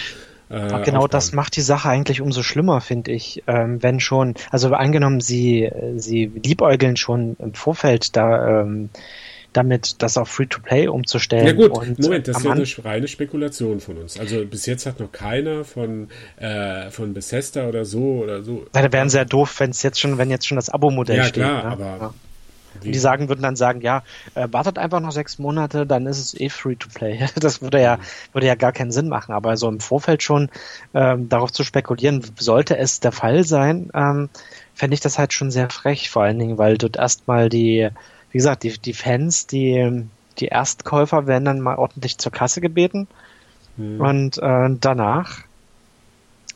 [0.49, 1.09] äh, genau aufbauen.
[1.09, 3.43] das macht die Sache eigentlich umso schlimmer, finde ich.
[3.47, 8.89] Ähm, wenn schon, also angenommen, sie, sie liebäugeln schon im Vorfeld da ähm,
[9.55, 11.45] damit das auf Free-to-Play umzustellen.
[11.45, 14.19] Ja gut, und Moment, das ist ja eine reine Spekulation von uns.
[14.19, 18.65] Also bis jetzt hat noch keiner von, äh, von Bethesda oder so oder so.
[18.75, 21.23] Ja, da wären sehr doof, wenn es jetzt schon, wenn jetzt schon das Abo-Modell ja,
[21.23, 21.43] steht.
[21.43, 21.71] Klar, ne?
[21.71, 22.13] aber ja.
[22.83, 24.03] Und die sagen, würden dann sagen, ja,
[24.35, 27.25] äh, wartet einfach noch sechs Monate, dann ist es eh free to play.
[27.39, 27.99] Das würde ja,
[28.33, 29.33] würde ja gar keinen Sinn machen.
[29.33, 30.49] Aber so im Vorfeld schon
[30.93, 34.29] ähm, darauf zu spekulieren, sollte es der Fall sein, ähm,
[34.73, 37.89] fände ich das halt schon sehr frech, vor allen Dingen, weil dort erstmal die,
[38.35, 40.03] wie gesagt, die, die Fans, die,
[40.39, 43.07] die Erstkäufer werden dann mal ordentlich zur Kasse gebeten.
[43.77, 44.01] Hm.
[44.01, 45.45] Und äh, danach, danach,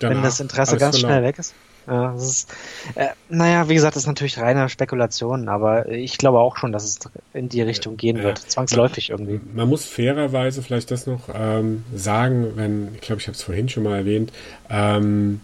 [0.02, 1.54] wenn das Interesse ganz schnell weg ist.
[1.88, 2.54] Ja, das ist,
[2.96, 6.84] äh, naja, wie gesagt, das ist natürlich reine Spekulation, aber ich glaube auch schon, dass
[6.84, 7.00] es
[7.34, 8.24] in die Richtung gehen ja.
[8.24, 9.40] wird, zwangsläufig irgendwie.
[9.54, 13.70] Man muss fairerweise vielleicht das noch ähm, sagen, wenn, ich glaube, ich habe es vorhin
[13.70, 14.34] schon mal erwähnt,
[14.70, 15.40] ähm,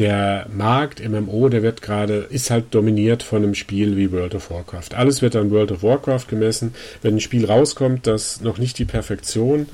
[0.00, 4.50] der Markt MMO, der wird gerade, ist halt dominiert von einem Spiel wie World of
[4.50, 4.94] Warcraft.
[4.94, 6.74] Alles wird an World of Warcraft gemessen.
[7.02, 9.66] Wenn ein Spiel rauskommt, das noch nicht die Perfektion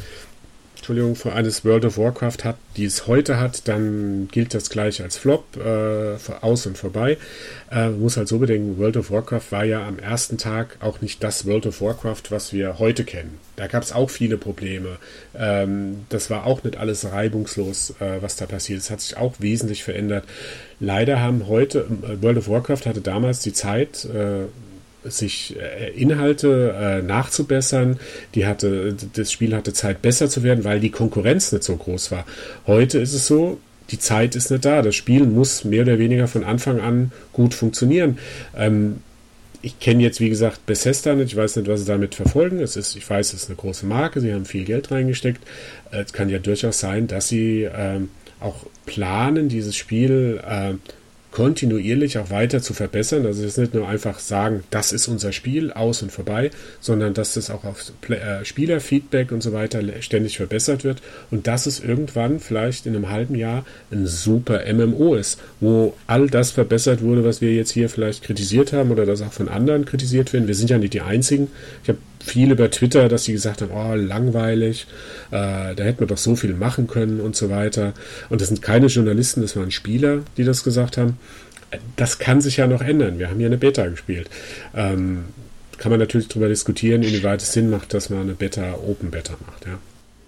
[0.87, 5.03] Entschuldigung, für eines World of Warcraft hat, die es heute hat, dann gilt das gleich
[5.03, 7.18] als Flop, äh, aus und vorbei.
[7.72, 11.25] Äh, muss halt so bedenken, World of Warcraft war ja am ersten Tag auch nicht
[11.25, 13.40] das World of Warcraft, was wir heute kennen.
[13.57, 14.99] Da gab es auch viele Probleme.
[15.37, 18.79] Ähm, das war auch nicht alles reibungslos, äh, was da passiert.
[18.79, 20.25] Es hat sich auch wesentlich verändert.
[20.79, 24.44] Leider haben heute, äh, World of Warcraft hatte damals die Zeit, äh,
[25.09, 27.99] sich äh, Inhalte äh, nachzubessern.
[28.35, 32.11] Die hatte, das Spiel hatte Zeit, besser zu werden, weil die Konkurrenz nicht so groß
[32.12, 32.25] war.
[32.66, 33.59] Heute ist es so,
[33.90, 34.83] die Zeit ist nicht da.
[34.83, 38.19] Das Spiel muss mehr oder weniger von Anfang an gut funktionieren.
[38.57, 38.97] Ähm,
[39.62, 41.33] ich kenne jetzt, wie gesagt, Bethesda nicht.
[41.33, 42.61] Ich weiß nicht, was sie damit verfolgen.
[42.61, 44.21] Es ist, ich weiß, es ist eine große Marke.
[44.21, 45.42] Sie haben viel Geld reingesteckt.
[45.90, 50.75] Es kann ja durchaus sein, dass sie ähm, auch planen, dieses Spiel äh,
[51.37, 53.27] kontinuierlich auch weiter zu verbessern.
[53.27, 57.12] Also es ist nicht nur einfach sagen, das ist unser Spiel, aus und vorbei, sondern
[57.12, 61.79] dass das auch auf äh, Spielerfeedback und so weiter ständig verbessert wird und dass es
[61.79, 67.22] irgendwann vielleicht in einem halben Jahr ein super MMO ist, wo all das verbessert wurde,
[67.22, 70.49] was wir jetzt hier vielleicht kritisiert haben oder das auch von anderen kritisiert werden.
[70.49, 71.49] Wir sind ja nicht die Einzigen.
[71.83, 74.87] Ich habe viel über Twitter, dass sie gesagt haben, oh, langweilig,
[75.31, 77.92] äh, da hätten wir doch so viel machen können und so weiter.
[78.31, 81.18] Und das sind keine Journalisten, das waren Spieler, die das gesagt haben.
[81.96, 83.18] Das kann sich ja noch ändern.
[83.18, 84.31] Wir haben ja eine Beta gespielt.
[84.74, 85.24] Ähm,
[85.79, 89.35] kann man natürlich darüber diskutieren, inwieweit es Sinn macht, dass man eine Beta Open Beta
[89.46, 89.79] macht, ja.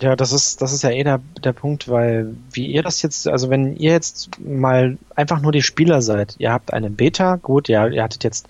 [0.01, 3.27] Ja, das ist, das ist ja eh der, der Punkt, weil wie ihr das jetzt,
[3.27, 7.69] also wenn ihr jetzt mal einfach nur die Spieler seid, ihr habt eine Beta, gut,
[7.69, 8.47] ja, ihr hattet jetzt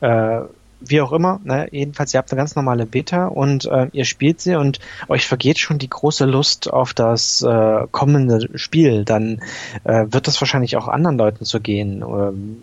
[0.00, 0.40] äh,
[0.80, 1.68] wie auch immer, ne?
[1.72, 5.58] jedenfalls ihr habt eine ganz normale Beta und äh, ihr spielt sie und euch vergeht
[5.58, 9.40] schon die große Lust auf das äh, kommende Spiel, dann
[9.84, 12.02] äh, wird das wahrscheinlich auch anderen Leuten zu gehen.
[12.02, 12.62] Ähm,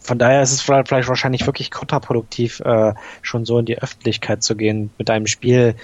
[0.00, 4.54] von daher ist es vielleicht, wahrscheinlich wirklich kontraproduktiv, äh, schon so in die Öffentlichkeit zu
[4.54, 5.74] gehen mit einem Spiel,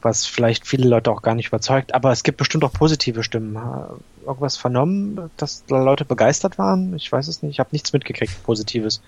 [0.00, 1.94] was vielleicht viele Leute auch gar nicht überzeugt.
[1.94, 3.58] Aber es gibt bestimmt auch positive Stimmen.
[4.26, 6.94] Irgendwas vernommen, dass Leute begeistert waren?
[6.96, 7.52] Ich weiß es nicht.
[7.52, 9.02] Ich habe nichts mitgekriegt, Positives.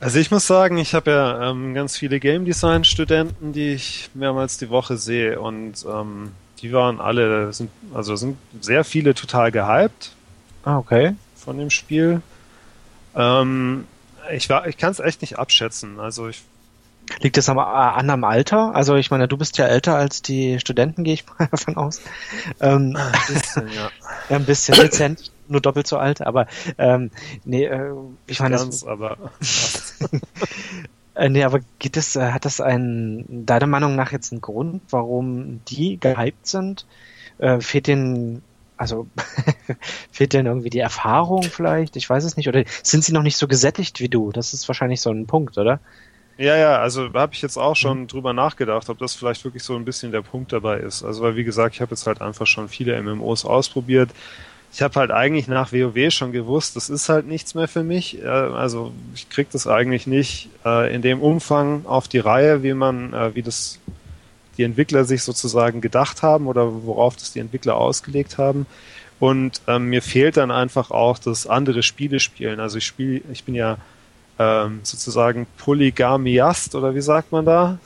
[0.00, 4.10] Also ich muss sagen, ich habe ja ähm, ganz viele Game Design Studenten, die ich
[4.14, 9.50] mehrmals die Woche sehe und ähm, die waren alle, sind, also sind sehr viele total
[9.50, 10.12] gehypt.
[10.64, 11.14] Ah, okay.
[11.36, 12.22] Von dem Spiel.
[13.14, 13.86] Ähm,
[14.32, 16.00] ich war, ich kann es echt nicht abschätzen.
[16.00, 16.42] Also ich
[17.20, 18.74] Liegt es am anderen Alter?
[18.74, 22.00] Also ich meine, du bist ja älter als die Studenten, gehe ich mal davon aus.
[22.60, 23.90] Ähm, ein bisschen, ja.
[24.28, 26.46] Ein bisschen dezent nur doppelt so alt, aber
[26.78, 27.10] ähm,
[27.44, 27.92] nee, äh,
[28.26, 29.16] ich meine, Ganz, das, aber
[31.14, 34.82] äh, nee, aber geht es, äh, hat das einen, deiner Meinung nach jetzt einen Grund,
[34.90, 36.86] warum die gehypt sind?
[37.38, 38.42] Äh, fehlt denen,
[38.76, 39.06] also
[40.10, 41.96] fehlt denen irgendwie die Erfahrung vielleicht?
[41.96, 42.48] Ich weiß es nicht.
[42.48, 44.32] Oder sind sie noch nicht so gesättigt wie du?
[44.32, 45.80] Das ist wahrscheinlich so ein Punkt, oder?
[46.36, 48.06] Ja, ja, also habe ich jetzt auch schon mhm.
[48.08, 51.04] drüber nachgedacht, ob das vielleicht wirklich so ein bisschen der Punkt dabei ist.
[51.04, 54.10] Also weil wie gesagt, ich habe jetzt halt einfach schon viele MMOs ausprobiert
[54.74, 58.20] ich habe halt eigentlich nach WoW schon gewusst, das ist halt nichts mehr für mich.
[58.20, 62.74] Äh, also ich krieg das eigentlich nicht äh, in dem Umfang auf die Reihe, wie
[62.74, 63.78] man, äh, wie das
[64.58, 68.66] die Entwickler sich sozusagen gedacht haben oder worauf das die Entwickler ausgelegt haben.
[69.20, 72.58] Und ähm, mir fehlt dann einfach auch das andere Spiele spielen.
[72.58, 73.78] Also ich spiele, ich bin ja
[74.40, 77.78] ähm, sozusagen Polygamiast oder wie sagt man da?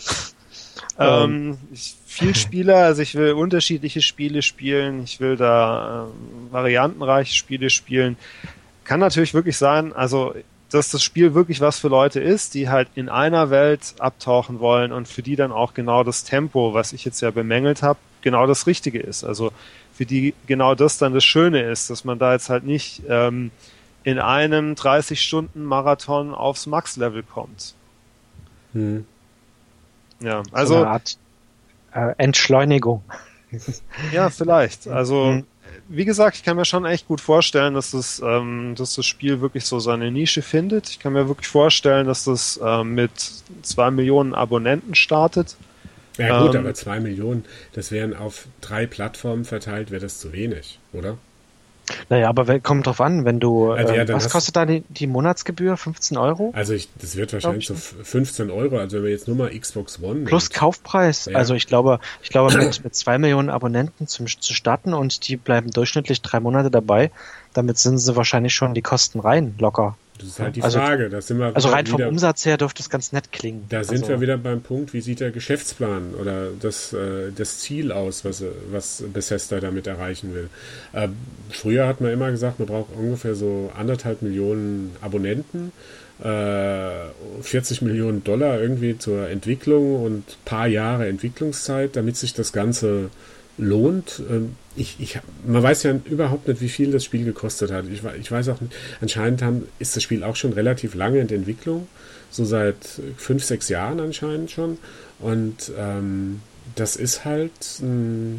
[0.98, 6.52] Ähm, ähm ich viel Spieler, also ich will unterschiedliche Spiele spielen, ich will da äh,
[6.52, 8.16] variantenreiche Spiele spielen.
[8.84, 10.34] Kann natürlich wirklich sein, also
[10.70, 14.92] dass das Spiel wirklich was für Leute ist, die halt in einer Welt abtauchen wollen
[14.92, 18.46] und für die dann auch genau das Tempo, was ich jetzt ja bemängelt habe, genau
[18.46, 19.24] das Richtige ist.
[19.24, 19.52] Also
[19.94, 23.50] für die genau das dann das Schöne ist, dass man da jetzt halt nicht ähm,
[24.04, 27.74] in einem 30 Stunden Marathon aufs Max-Level kommt.
[28.74, 29.06] Hm.
[30.20, 30.74] Ja, also.
[30.74, 31.18] So eine Art
[31.94, 33.02] äh, Entschleunigung.
[34.12, 34.88] ja, vielleicht.
[34.88, 35.44] Also, mhm.
[35.88, 39.40] wie gesagt, ich kann mir schon echt gut vorstellen, dass das, ähm, dass das Spiel
[39.40, 40.88] wirklich so seine Nische findet.
[40.90, 43.10] Ich kann mir wirklich vorstellen, dass das ähm, mit
[43.62, 45.56] zwei Millionen Abonnenten startet.
[46.18, 50.32] Ja gut, ähm, aber zwei Millionen, das wären auf drei Plattformen verteilt, wäre das zu
[50.32, 51.16] wenig, oder?
[52.08, 53.72] Naja, aber kommt drauf an, wenn du.
[53.72, 55.76] Also, ja, äh, was kostet da die, die, Monatsgebühr?
[55.76, 56.52] 15 Euro?
[56.54, 60.02] Also ich, das wird wahrscheinlich so 15 Euro, also wenn wir jetzt nur mal Xbox
[60.02, 60.24] One.
[60.24, 60.54] Plus nimmt.
[60.54, 61.26] Kaufpreis.
[61.26, 61.36] Ja.
[61.36, 65.36] Also ich glaube, ich glaube, mit, mit zwei Millionen Abonnenten zum, zu starten und die
[65.36, 67.10] bleiben durchschnittlich drei Monate dabei,
[67.54, 69.96] damit sind sie wahrscheinlich schon die Kosten rein, locker.
[70.18, 71.10] Das ist halt die also, Frage.
[71.12, 73.64] Also rein wieder, vom Umsatz her dürfte es ganz nett klingen.
[73.68, 77.60] Da sind also, wir wieder beim Punkt, wie sieht der Geschäftsplan oder das, äh, das
[77.60, 80.48] Ziel aus, was, was Bethesda damit erreichen will.
[80.92, 81.08] Äh,
[81.50, 85.72] früher hat man immer gesagt, man braucht ungefähr so anderthalb Millionen Abonnenten,
[86.22, 86.90] äh,
[87.42, 93.10] 40 Millionen Dollar irgendwie zur Entwicklung und paar Jahre Entwicklungszeit, damit sich das Ganze
[93.58, 94.22] lohnt.
[94.30, 97.84] Ähm, ich, ich, man weiß ja überhaupt nicht, wie viel das Spiel gekostet hat.
[97.92, 101.28] Ich, ich weiß auch nicht, anscheinend haben, ist das Spiel auch schon relativ lange in
[101.28, 101.88] Entwicklung,
[102.30, 102.76] so seit
[103.16, 104.78] fünf, sechs Jahren anscheinend schon.
[105.18, 106.40] Und ähm,
[106.76, 108.38] das ist halt, mh,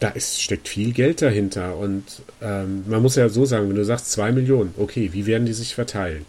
[0.00, 1.76] da ist, steckt viel Geld dahinter.
[1.76, 2.04] Und
[2.40, 5.52] ähm, man muss ja so sagen, wenn du sagst zwei Millionen, okay, wie werden die
[5.52, 6.24] sich verteilen?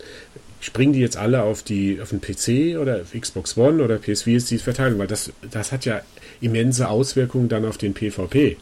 [0.66, 4.34] springen die jetzt alle auf die auf den PC oder Xbox One oder PS, wie
[4.34, 4.98] ist die Verteilung?
[4.98, 6.02] Weil das, das hat ja
[6.42, 8.58] immense Auswirkungen dann auf den PvP.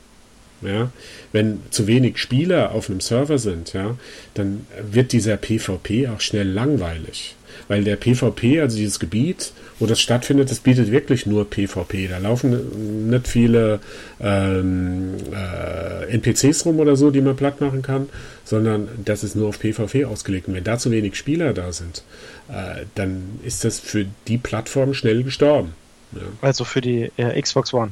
[0.61, 0.91] Ja,
[1.33, 3.97] wenn zu wenig Spieler auf einem Server sind, ja,
[4.33, 7.35] dann wird dieser PvP auch schnell langweilig.
[7.67, 12.07] Weil der PvP, also dieses Gebiet, wo das stattfindet, das bietet wirklich nur PvP.
[12.07, 13.79] Da laufen nicht viele
[14.19, 18.09] ähm, äh, NPCs rum oder so, die man platt machen kann,
[18.43, 20.47] sondern das ist nur auf PvP ausgelegt.
[20.47, 22.03] Und wenn da zu wenig Spieler da sind,
[22.49, 25.73] äh, dann ist das für die Plattform schnell gestorben.
[26.15, 26.21] Ja.
[26.41, 27.91] Also für die äh, Xbox One.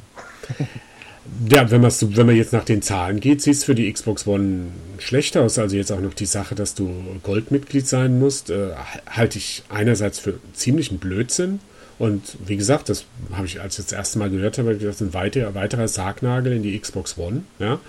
[1.49, 4.67] Ja, wenn, wenn man jetzt nach den Zahlen geht, sieht es für die Xbox One
[4.97, 5.59] schlecht aus.
[5.59, 6.91] Also jetzt auch noch die Sache, dass du
[7.23, 8.71] Goldmitglied sein musst, äh,
[9.07, 11.59] halte ich einerseits für ziemlichen Blödsinn.
[11.99, 15.01] Und wie gesagt, das habe ich, als ich das erste Mal gehört habe, das ist
[15.01, 17.43] ein weiterer, weiterer Sargnagel in die Xbox One.
[17.59, 17.79] Ja?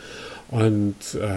[0.53, 1.28] Und äh,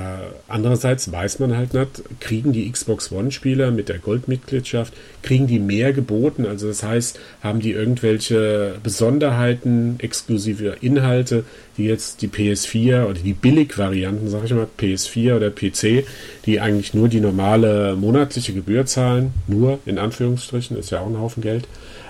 [0.50, 5.94] andererseits weiß man halt nicht, kriegen die Xbox One-Spieler mit der Goldmitgliedschaft, kriegen die mehr
[5.94, 6.46] geboten?
[6.46, 11.46] Also das heißt, haben die irgendwelche Besonderheiten, exklusive Inhalte,
[11.78, 16.06] die jetzt die PS4 oder die Billig-Varianten, sag ich mal, PS4 oder PC,
[16.46, 21.22] die eigentlich nur die normale monatliche Gebühr zahlen, nur in Anführungsstrichen, ist ja auch ein
[21.22, 21.70] Haufen Geld,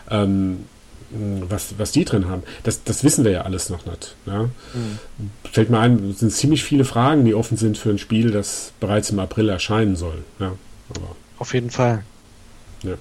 [0.10, 0.62] ähm,
[1.50, 2.44] was, was die drin haben.
[2.64, 4.16] Das, das wissen wir ja alles noch nicht.
[4.26, 4.44] Ja?
[4.44, 5.00] Mhm.
[5.52, 8.72] Fällt mir ein, es sind ziemlich viele Fragen, die offen sind für ein Spiel, das
[8.80, 10.24] bereits im April erscheinen soll.
[10.40, 10.54] Ja,
[10.90, 12.04] aber, Auf jeden Fall.
[12.84, 12.96] Ja.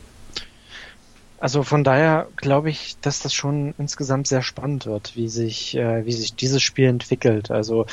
[1.39, 6.07] Also von daher glaube ich, dass das schon insgesamt sehr spannend wird, wie sich, äh,
[6.07, 7.51] wie sich dieses Spiel entwickelt.
[7.51, 7.87] Also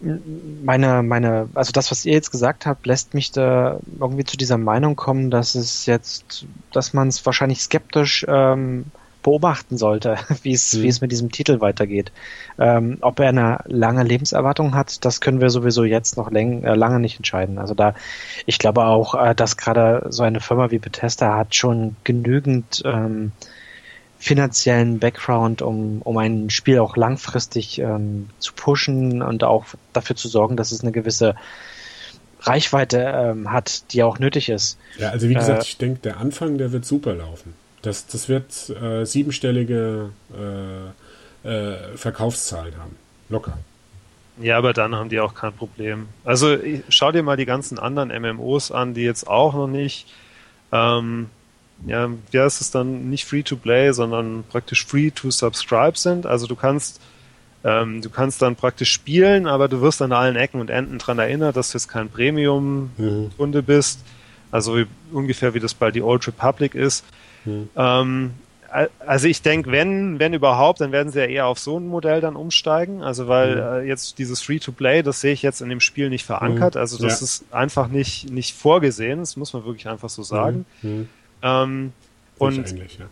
[0.00, 4.58] meine, meine, also das, was ihr jetzt gesagt habt, lässt mich da irgendwie zu dieser
[4.58, 8.86] Meinung kommen, dass es jetzt, dass man es wahrscheinlich skeptisch ähm,
[9.24, 10.82] beobachten sollte, wie es, mhm.
[10.82, 12.12] wie es mit diesem Titel weitergeht.
[12.56, 16.76] Ähm, ob er eine lange Lebenserwartung hat, das können wir sowieso jetzt noch läng, äh,
[16.76, 17.58] lange nicht entscheiden.
[17.58, 17.94] Also da,
[18.46, 23.32] ich glaube auch, äh, dass gerade so eine Firma wie Bethesda hat schon genügend ähm,
[24.18, 30.28] finanziellen Background, um, um ein Spiel auch langfristig ähm, zu pushen und auch dafür zu
[30.28, 31.34] sorgen, dass es eine gewisse
[32.40, 34.78] Reichweite ähm, hat, die auch nötig ist.
[34.98, 37.54] Ja, also wie gesagt, äh, ich denke, der Anfang, der wird super laufen.
[37.84, 40.10] Das, das wird äh, siebenstellige
[41.44, 42.96] äh, äh, Verkaufszahlen haben.
[43.28, 43.58] Locker.
[44.40, 46.08] Ja, aber dann haben die auch kein Problem.
[46.24, 46.56] Also
[46.88, 50.06] schau dir mal die ganzen anderen MMOs an, die jetzt auch noch nicht,
[50.72, 51.28] ähm,
[51.86, 56.24] ja, wie heißt es dann, nicht free to play, sondern praktisch free to subscribe sind.
[56.24, 57.00] Also du kannst,
[57.64, 61.18] ähm, du kannst dann praktisch spielen, aber du wirst an allen Ecken und Enden dran
[61.18, 63.66] erinnert, dass du jetzt kein Premium-Kunde mhm.
[63.66, 64.00] bist.
[64.50, 67.04] Also wie, ungefähr wie das bei The Old Republic ist.
[67.44, 67.68] Hm.
[67.76, 68.34] Ähm,
[69.06, 72.20] also ich denke, wenn, wenn überhaupt, dann werden sie ja eher auf so ein Modell
[72.20, 73.02] dann umsteigen.
[73.02, 73.62] Also weil mhm.
[73.62, 76.74] äh, jetzt dieses Free-to-Play, das sehe ich jetzt in dem Spiel nicht verankert.
[76.74, 76.80] Mhm.
[76.80, 77.24] Also das ja.
[77.24, 79.20] ist einfach nicht, nicht vorgesehen.
[79.20, 80.66] Das muss man wirklich einfach so sagen.
[80.82, 81.08] Mhm.
[81.42, 81.92] Ähm,
[82.38, 83.06] und ja.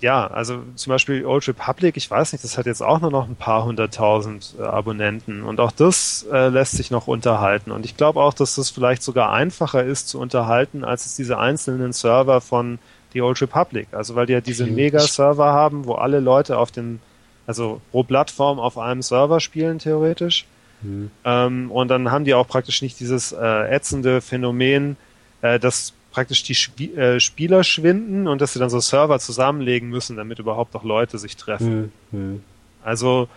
[0.00, 0.26] ja.
[0.28, 3.34] also zum Beispiel Old Republic, ich weiß nicht, das hat jetzt auch nur noch ein
[3.34, 5.42] paar hunderttausend äh, Abonnenten.
[5.42, 7.72] Und auch das äh, lässt sich noch unterhalten.
[7.72, 11.38] Und ich glaube auch, dass das vielleicht sogar einfacher ist zu unterhalten, als es diese
[11.38, 12.78] einzelnen Server von
[13.14, 13.88] die Old Republic.
[13.92, 17.00] Also weil die ja diese Mega-Server haben, wo alle Leute auf den,
[17.46, 20.46] also pro Plattform auf einem Server spielen, theoretisch.
[20.82, 21.10] Mhm.
[21.24, 24.96] Ähm, und dann haben die auch praktisch nicht dieses äh, ätzende Phänomen,
[25.42, 29.88] äh, dass praktisch die Sp äh, Spieler schwinden und dass sie dann so Server zusammenlegen
[29.88, 31.92] müssen, damit überhaupt noch Leute sich treffen.
[32.10, 32.42] Mhm.
[32.82, 33.28] Also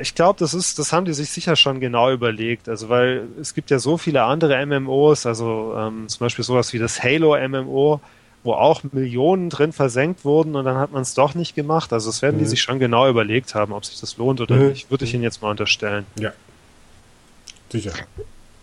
[0.00, 2.68] ich glaube, das ist, das haben die sich sicher schon genau überlegt.
[2.68, 6.78] Also weil es gibt ja so viele andere MMOs, also ähm, zum Beispiel sowas wie
[6.78, 8.00] das Halo MMO,
[8.44, 11.92] wo auch Millionen drin versenkt wurden und dann hat man es doch nicht gemacht.
[11.92, 12.40] Also das werden mhm.
[12.40, 14.68] die sich schon genau überlegt haben, ob sich das lohnt oder mhm.
[14.68, 14.90] nicht.
[14.90, 16.06] Würde ich Ihnen jetzt mal unterstellen.
[16.18, 16.32] Ja.
[17.70, 17.92] Sicher.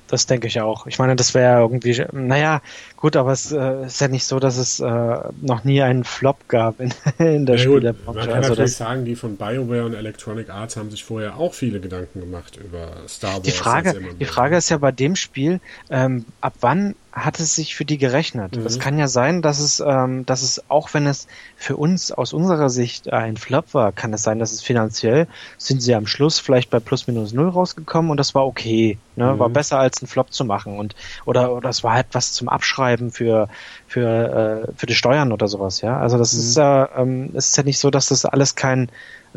[0.08, 0.86] Das denke ich auch.
[0.86, 2.62] Ich meine, das wäre irgendwie, naja,
[2.96, 6.48] gut, aber es äh, ist ja nicht so, dass es äh, noch nie einen Flop
[6.48, 8.20] gab in, in der ja, Spielerbranche.
[8.20, 11.56] Man kann also natürlich sagen, die von BioWare und Electronic Arts haben sich vorher auch
[11.56, 13.42] viele Gedanken gemacht über Star Wars.
[13.42, 15.60] Die Frage, die Frage ist ja bei dem Spiel,
[15.90, 18.58] ähm, ab wann hat es sich für die gerechnet.
[18.58, 18.66] Mhm.
[18.66, 22.34] Es kann ja sein, dass es, ähm, dass es, auch wenn es für uns aus
[22.34, 26.40] unserer Sicht ein Flop war, kann es sein, dass es finanziell sind sie am Schluss
[26.40, 28.98] vielleicht bei plus minus null rausgekommen und das war okay.
[29.16, 29.34] Ne?
[29.34, 29.40] Mhm.
[29.40, 30.78] War besser als einen Flop zu machen.
[30.78, 30.94] Und
[31.24, 33.48] oder oder es war halt was zum Abschreiben für
[33.88, 35.98] für, äh, für die Steuern oder sowas, ja.
[35.98, 36.40] Also das mhm.
[36.40, 38.90] ist ja, ähm, es ist ja nicht so, dass das alles kein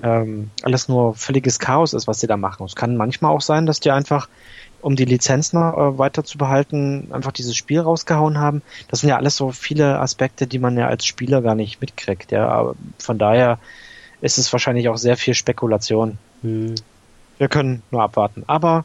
[0.03, 2.67] ähm, alles nur völliges Chaos ist, was sie da machen.
[2.67, 4.29] Es kann manchmal auch sein, dass die einfach
[4.81, 8.63] um die Lizenz noch äh, weiter zu behalten, einfach dieses Spiel rausgehauen haben.
[8.89, 12.31] Das sind ja alles so viele Aspekte, die man ja als Spieler gar nicht mitkriegt.
[12.31, 13.59] Ja, von daher
[14.21, 16.19] ist es wahrscheinlich auch sehr viel Spekulation.
[16.43, 16.75] Hm.
[17.39, 18.45] Wir können nur abwarten.
[18.47, 18.85] Aber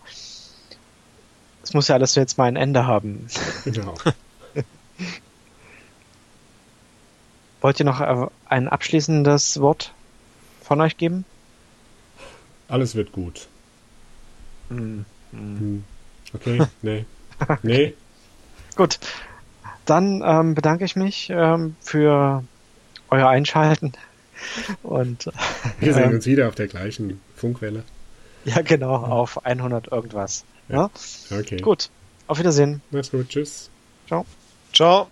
[1.63, 3.27] es muss ja alles jetzt mal ein Ende haben.
[3.65, 3.95] Genau.
[7.61, 9.93] Wollt ihr noch äh, ein abschließendes Wort
[10.61, 11.23] von euch geben?
[12.67, 13.47] Alles wird gut.
[14.69, 15.05] Hm.
[15.34, 15.84] Hm.
[16.34, 17.05] Okay, nee.
[17.61, 17.93] nee.
[18.75, 18.99] Gut.
[19.86, 22.43] Dann ähm, bedanke ich mich ähm, für
[23.09, 23.93] euer Einschalten.
[24.81, 25.29] Und
[25.79, 27.84] wir sehen ähm, uns wieder auf der gleichen Funkwelle.
[28.45, 30.43] Ja, genau, auf 100 irgendwas.
[30.67, 30.89] Ja.
[31.29, 31.39] ja?
[31.39, 31.57] Okay.
[31.57, 31.89] Gut.
[32.27, 32.81] Auf Wiedersehen.
[32.91, 33.29] Mach's gut.
[33.29, 33.69] Tschüss.
[34.07, 34.25] Ciao.
[34.73, 35.09] Ciao.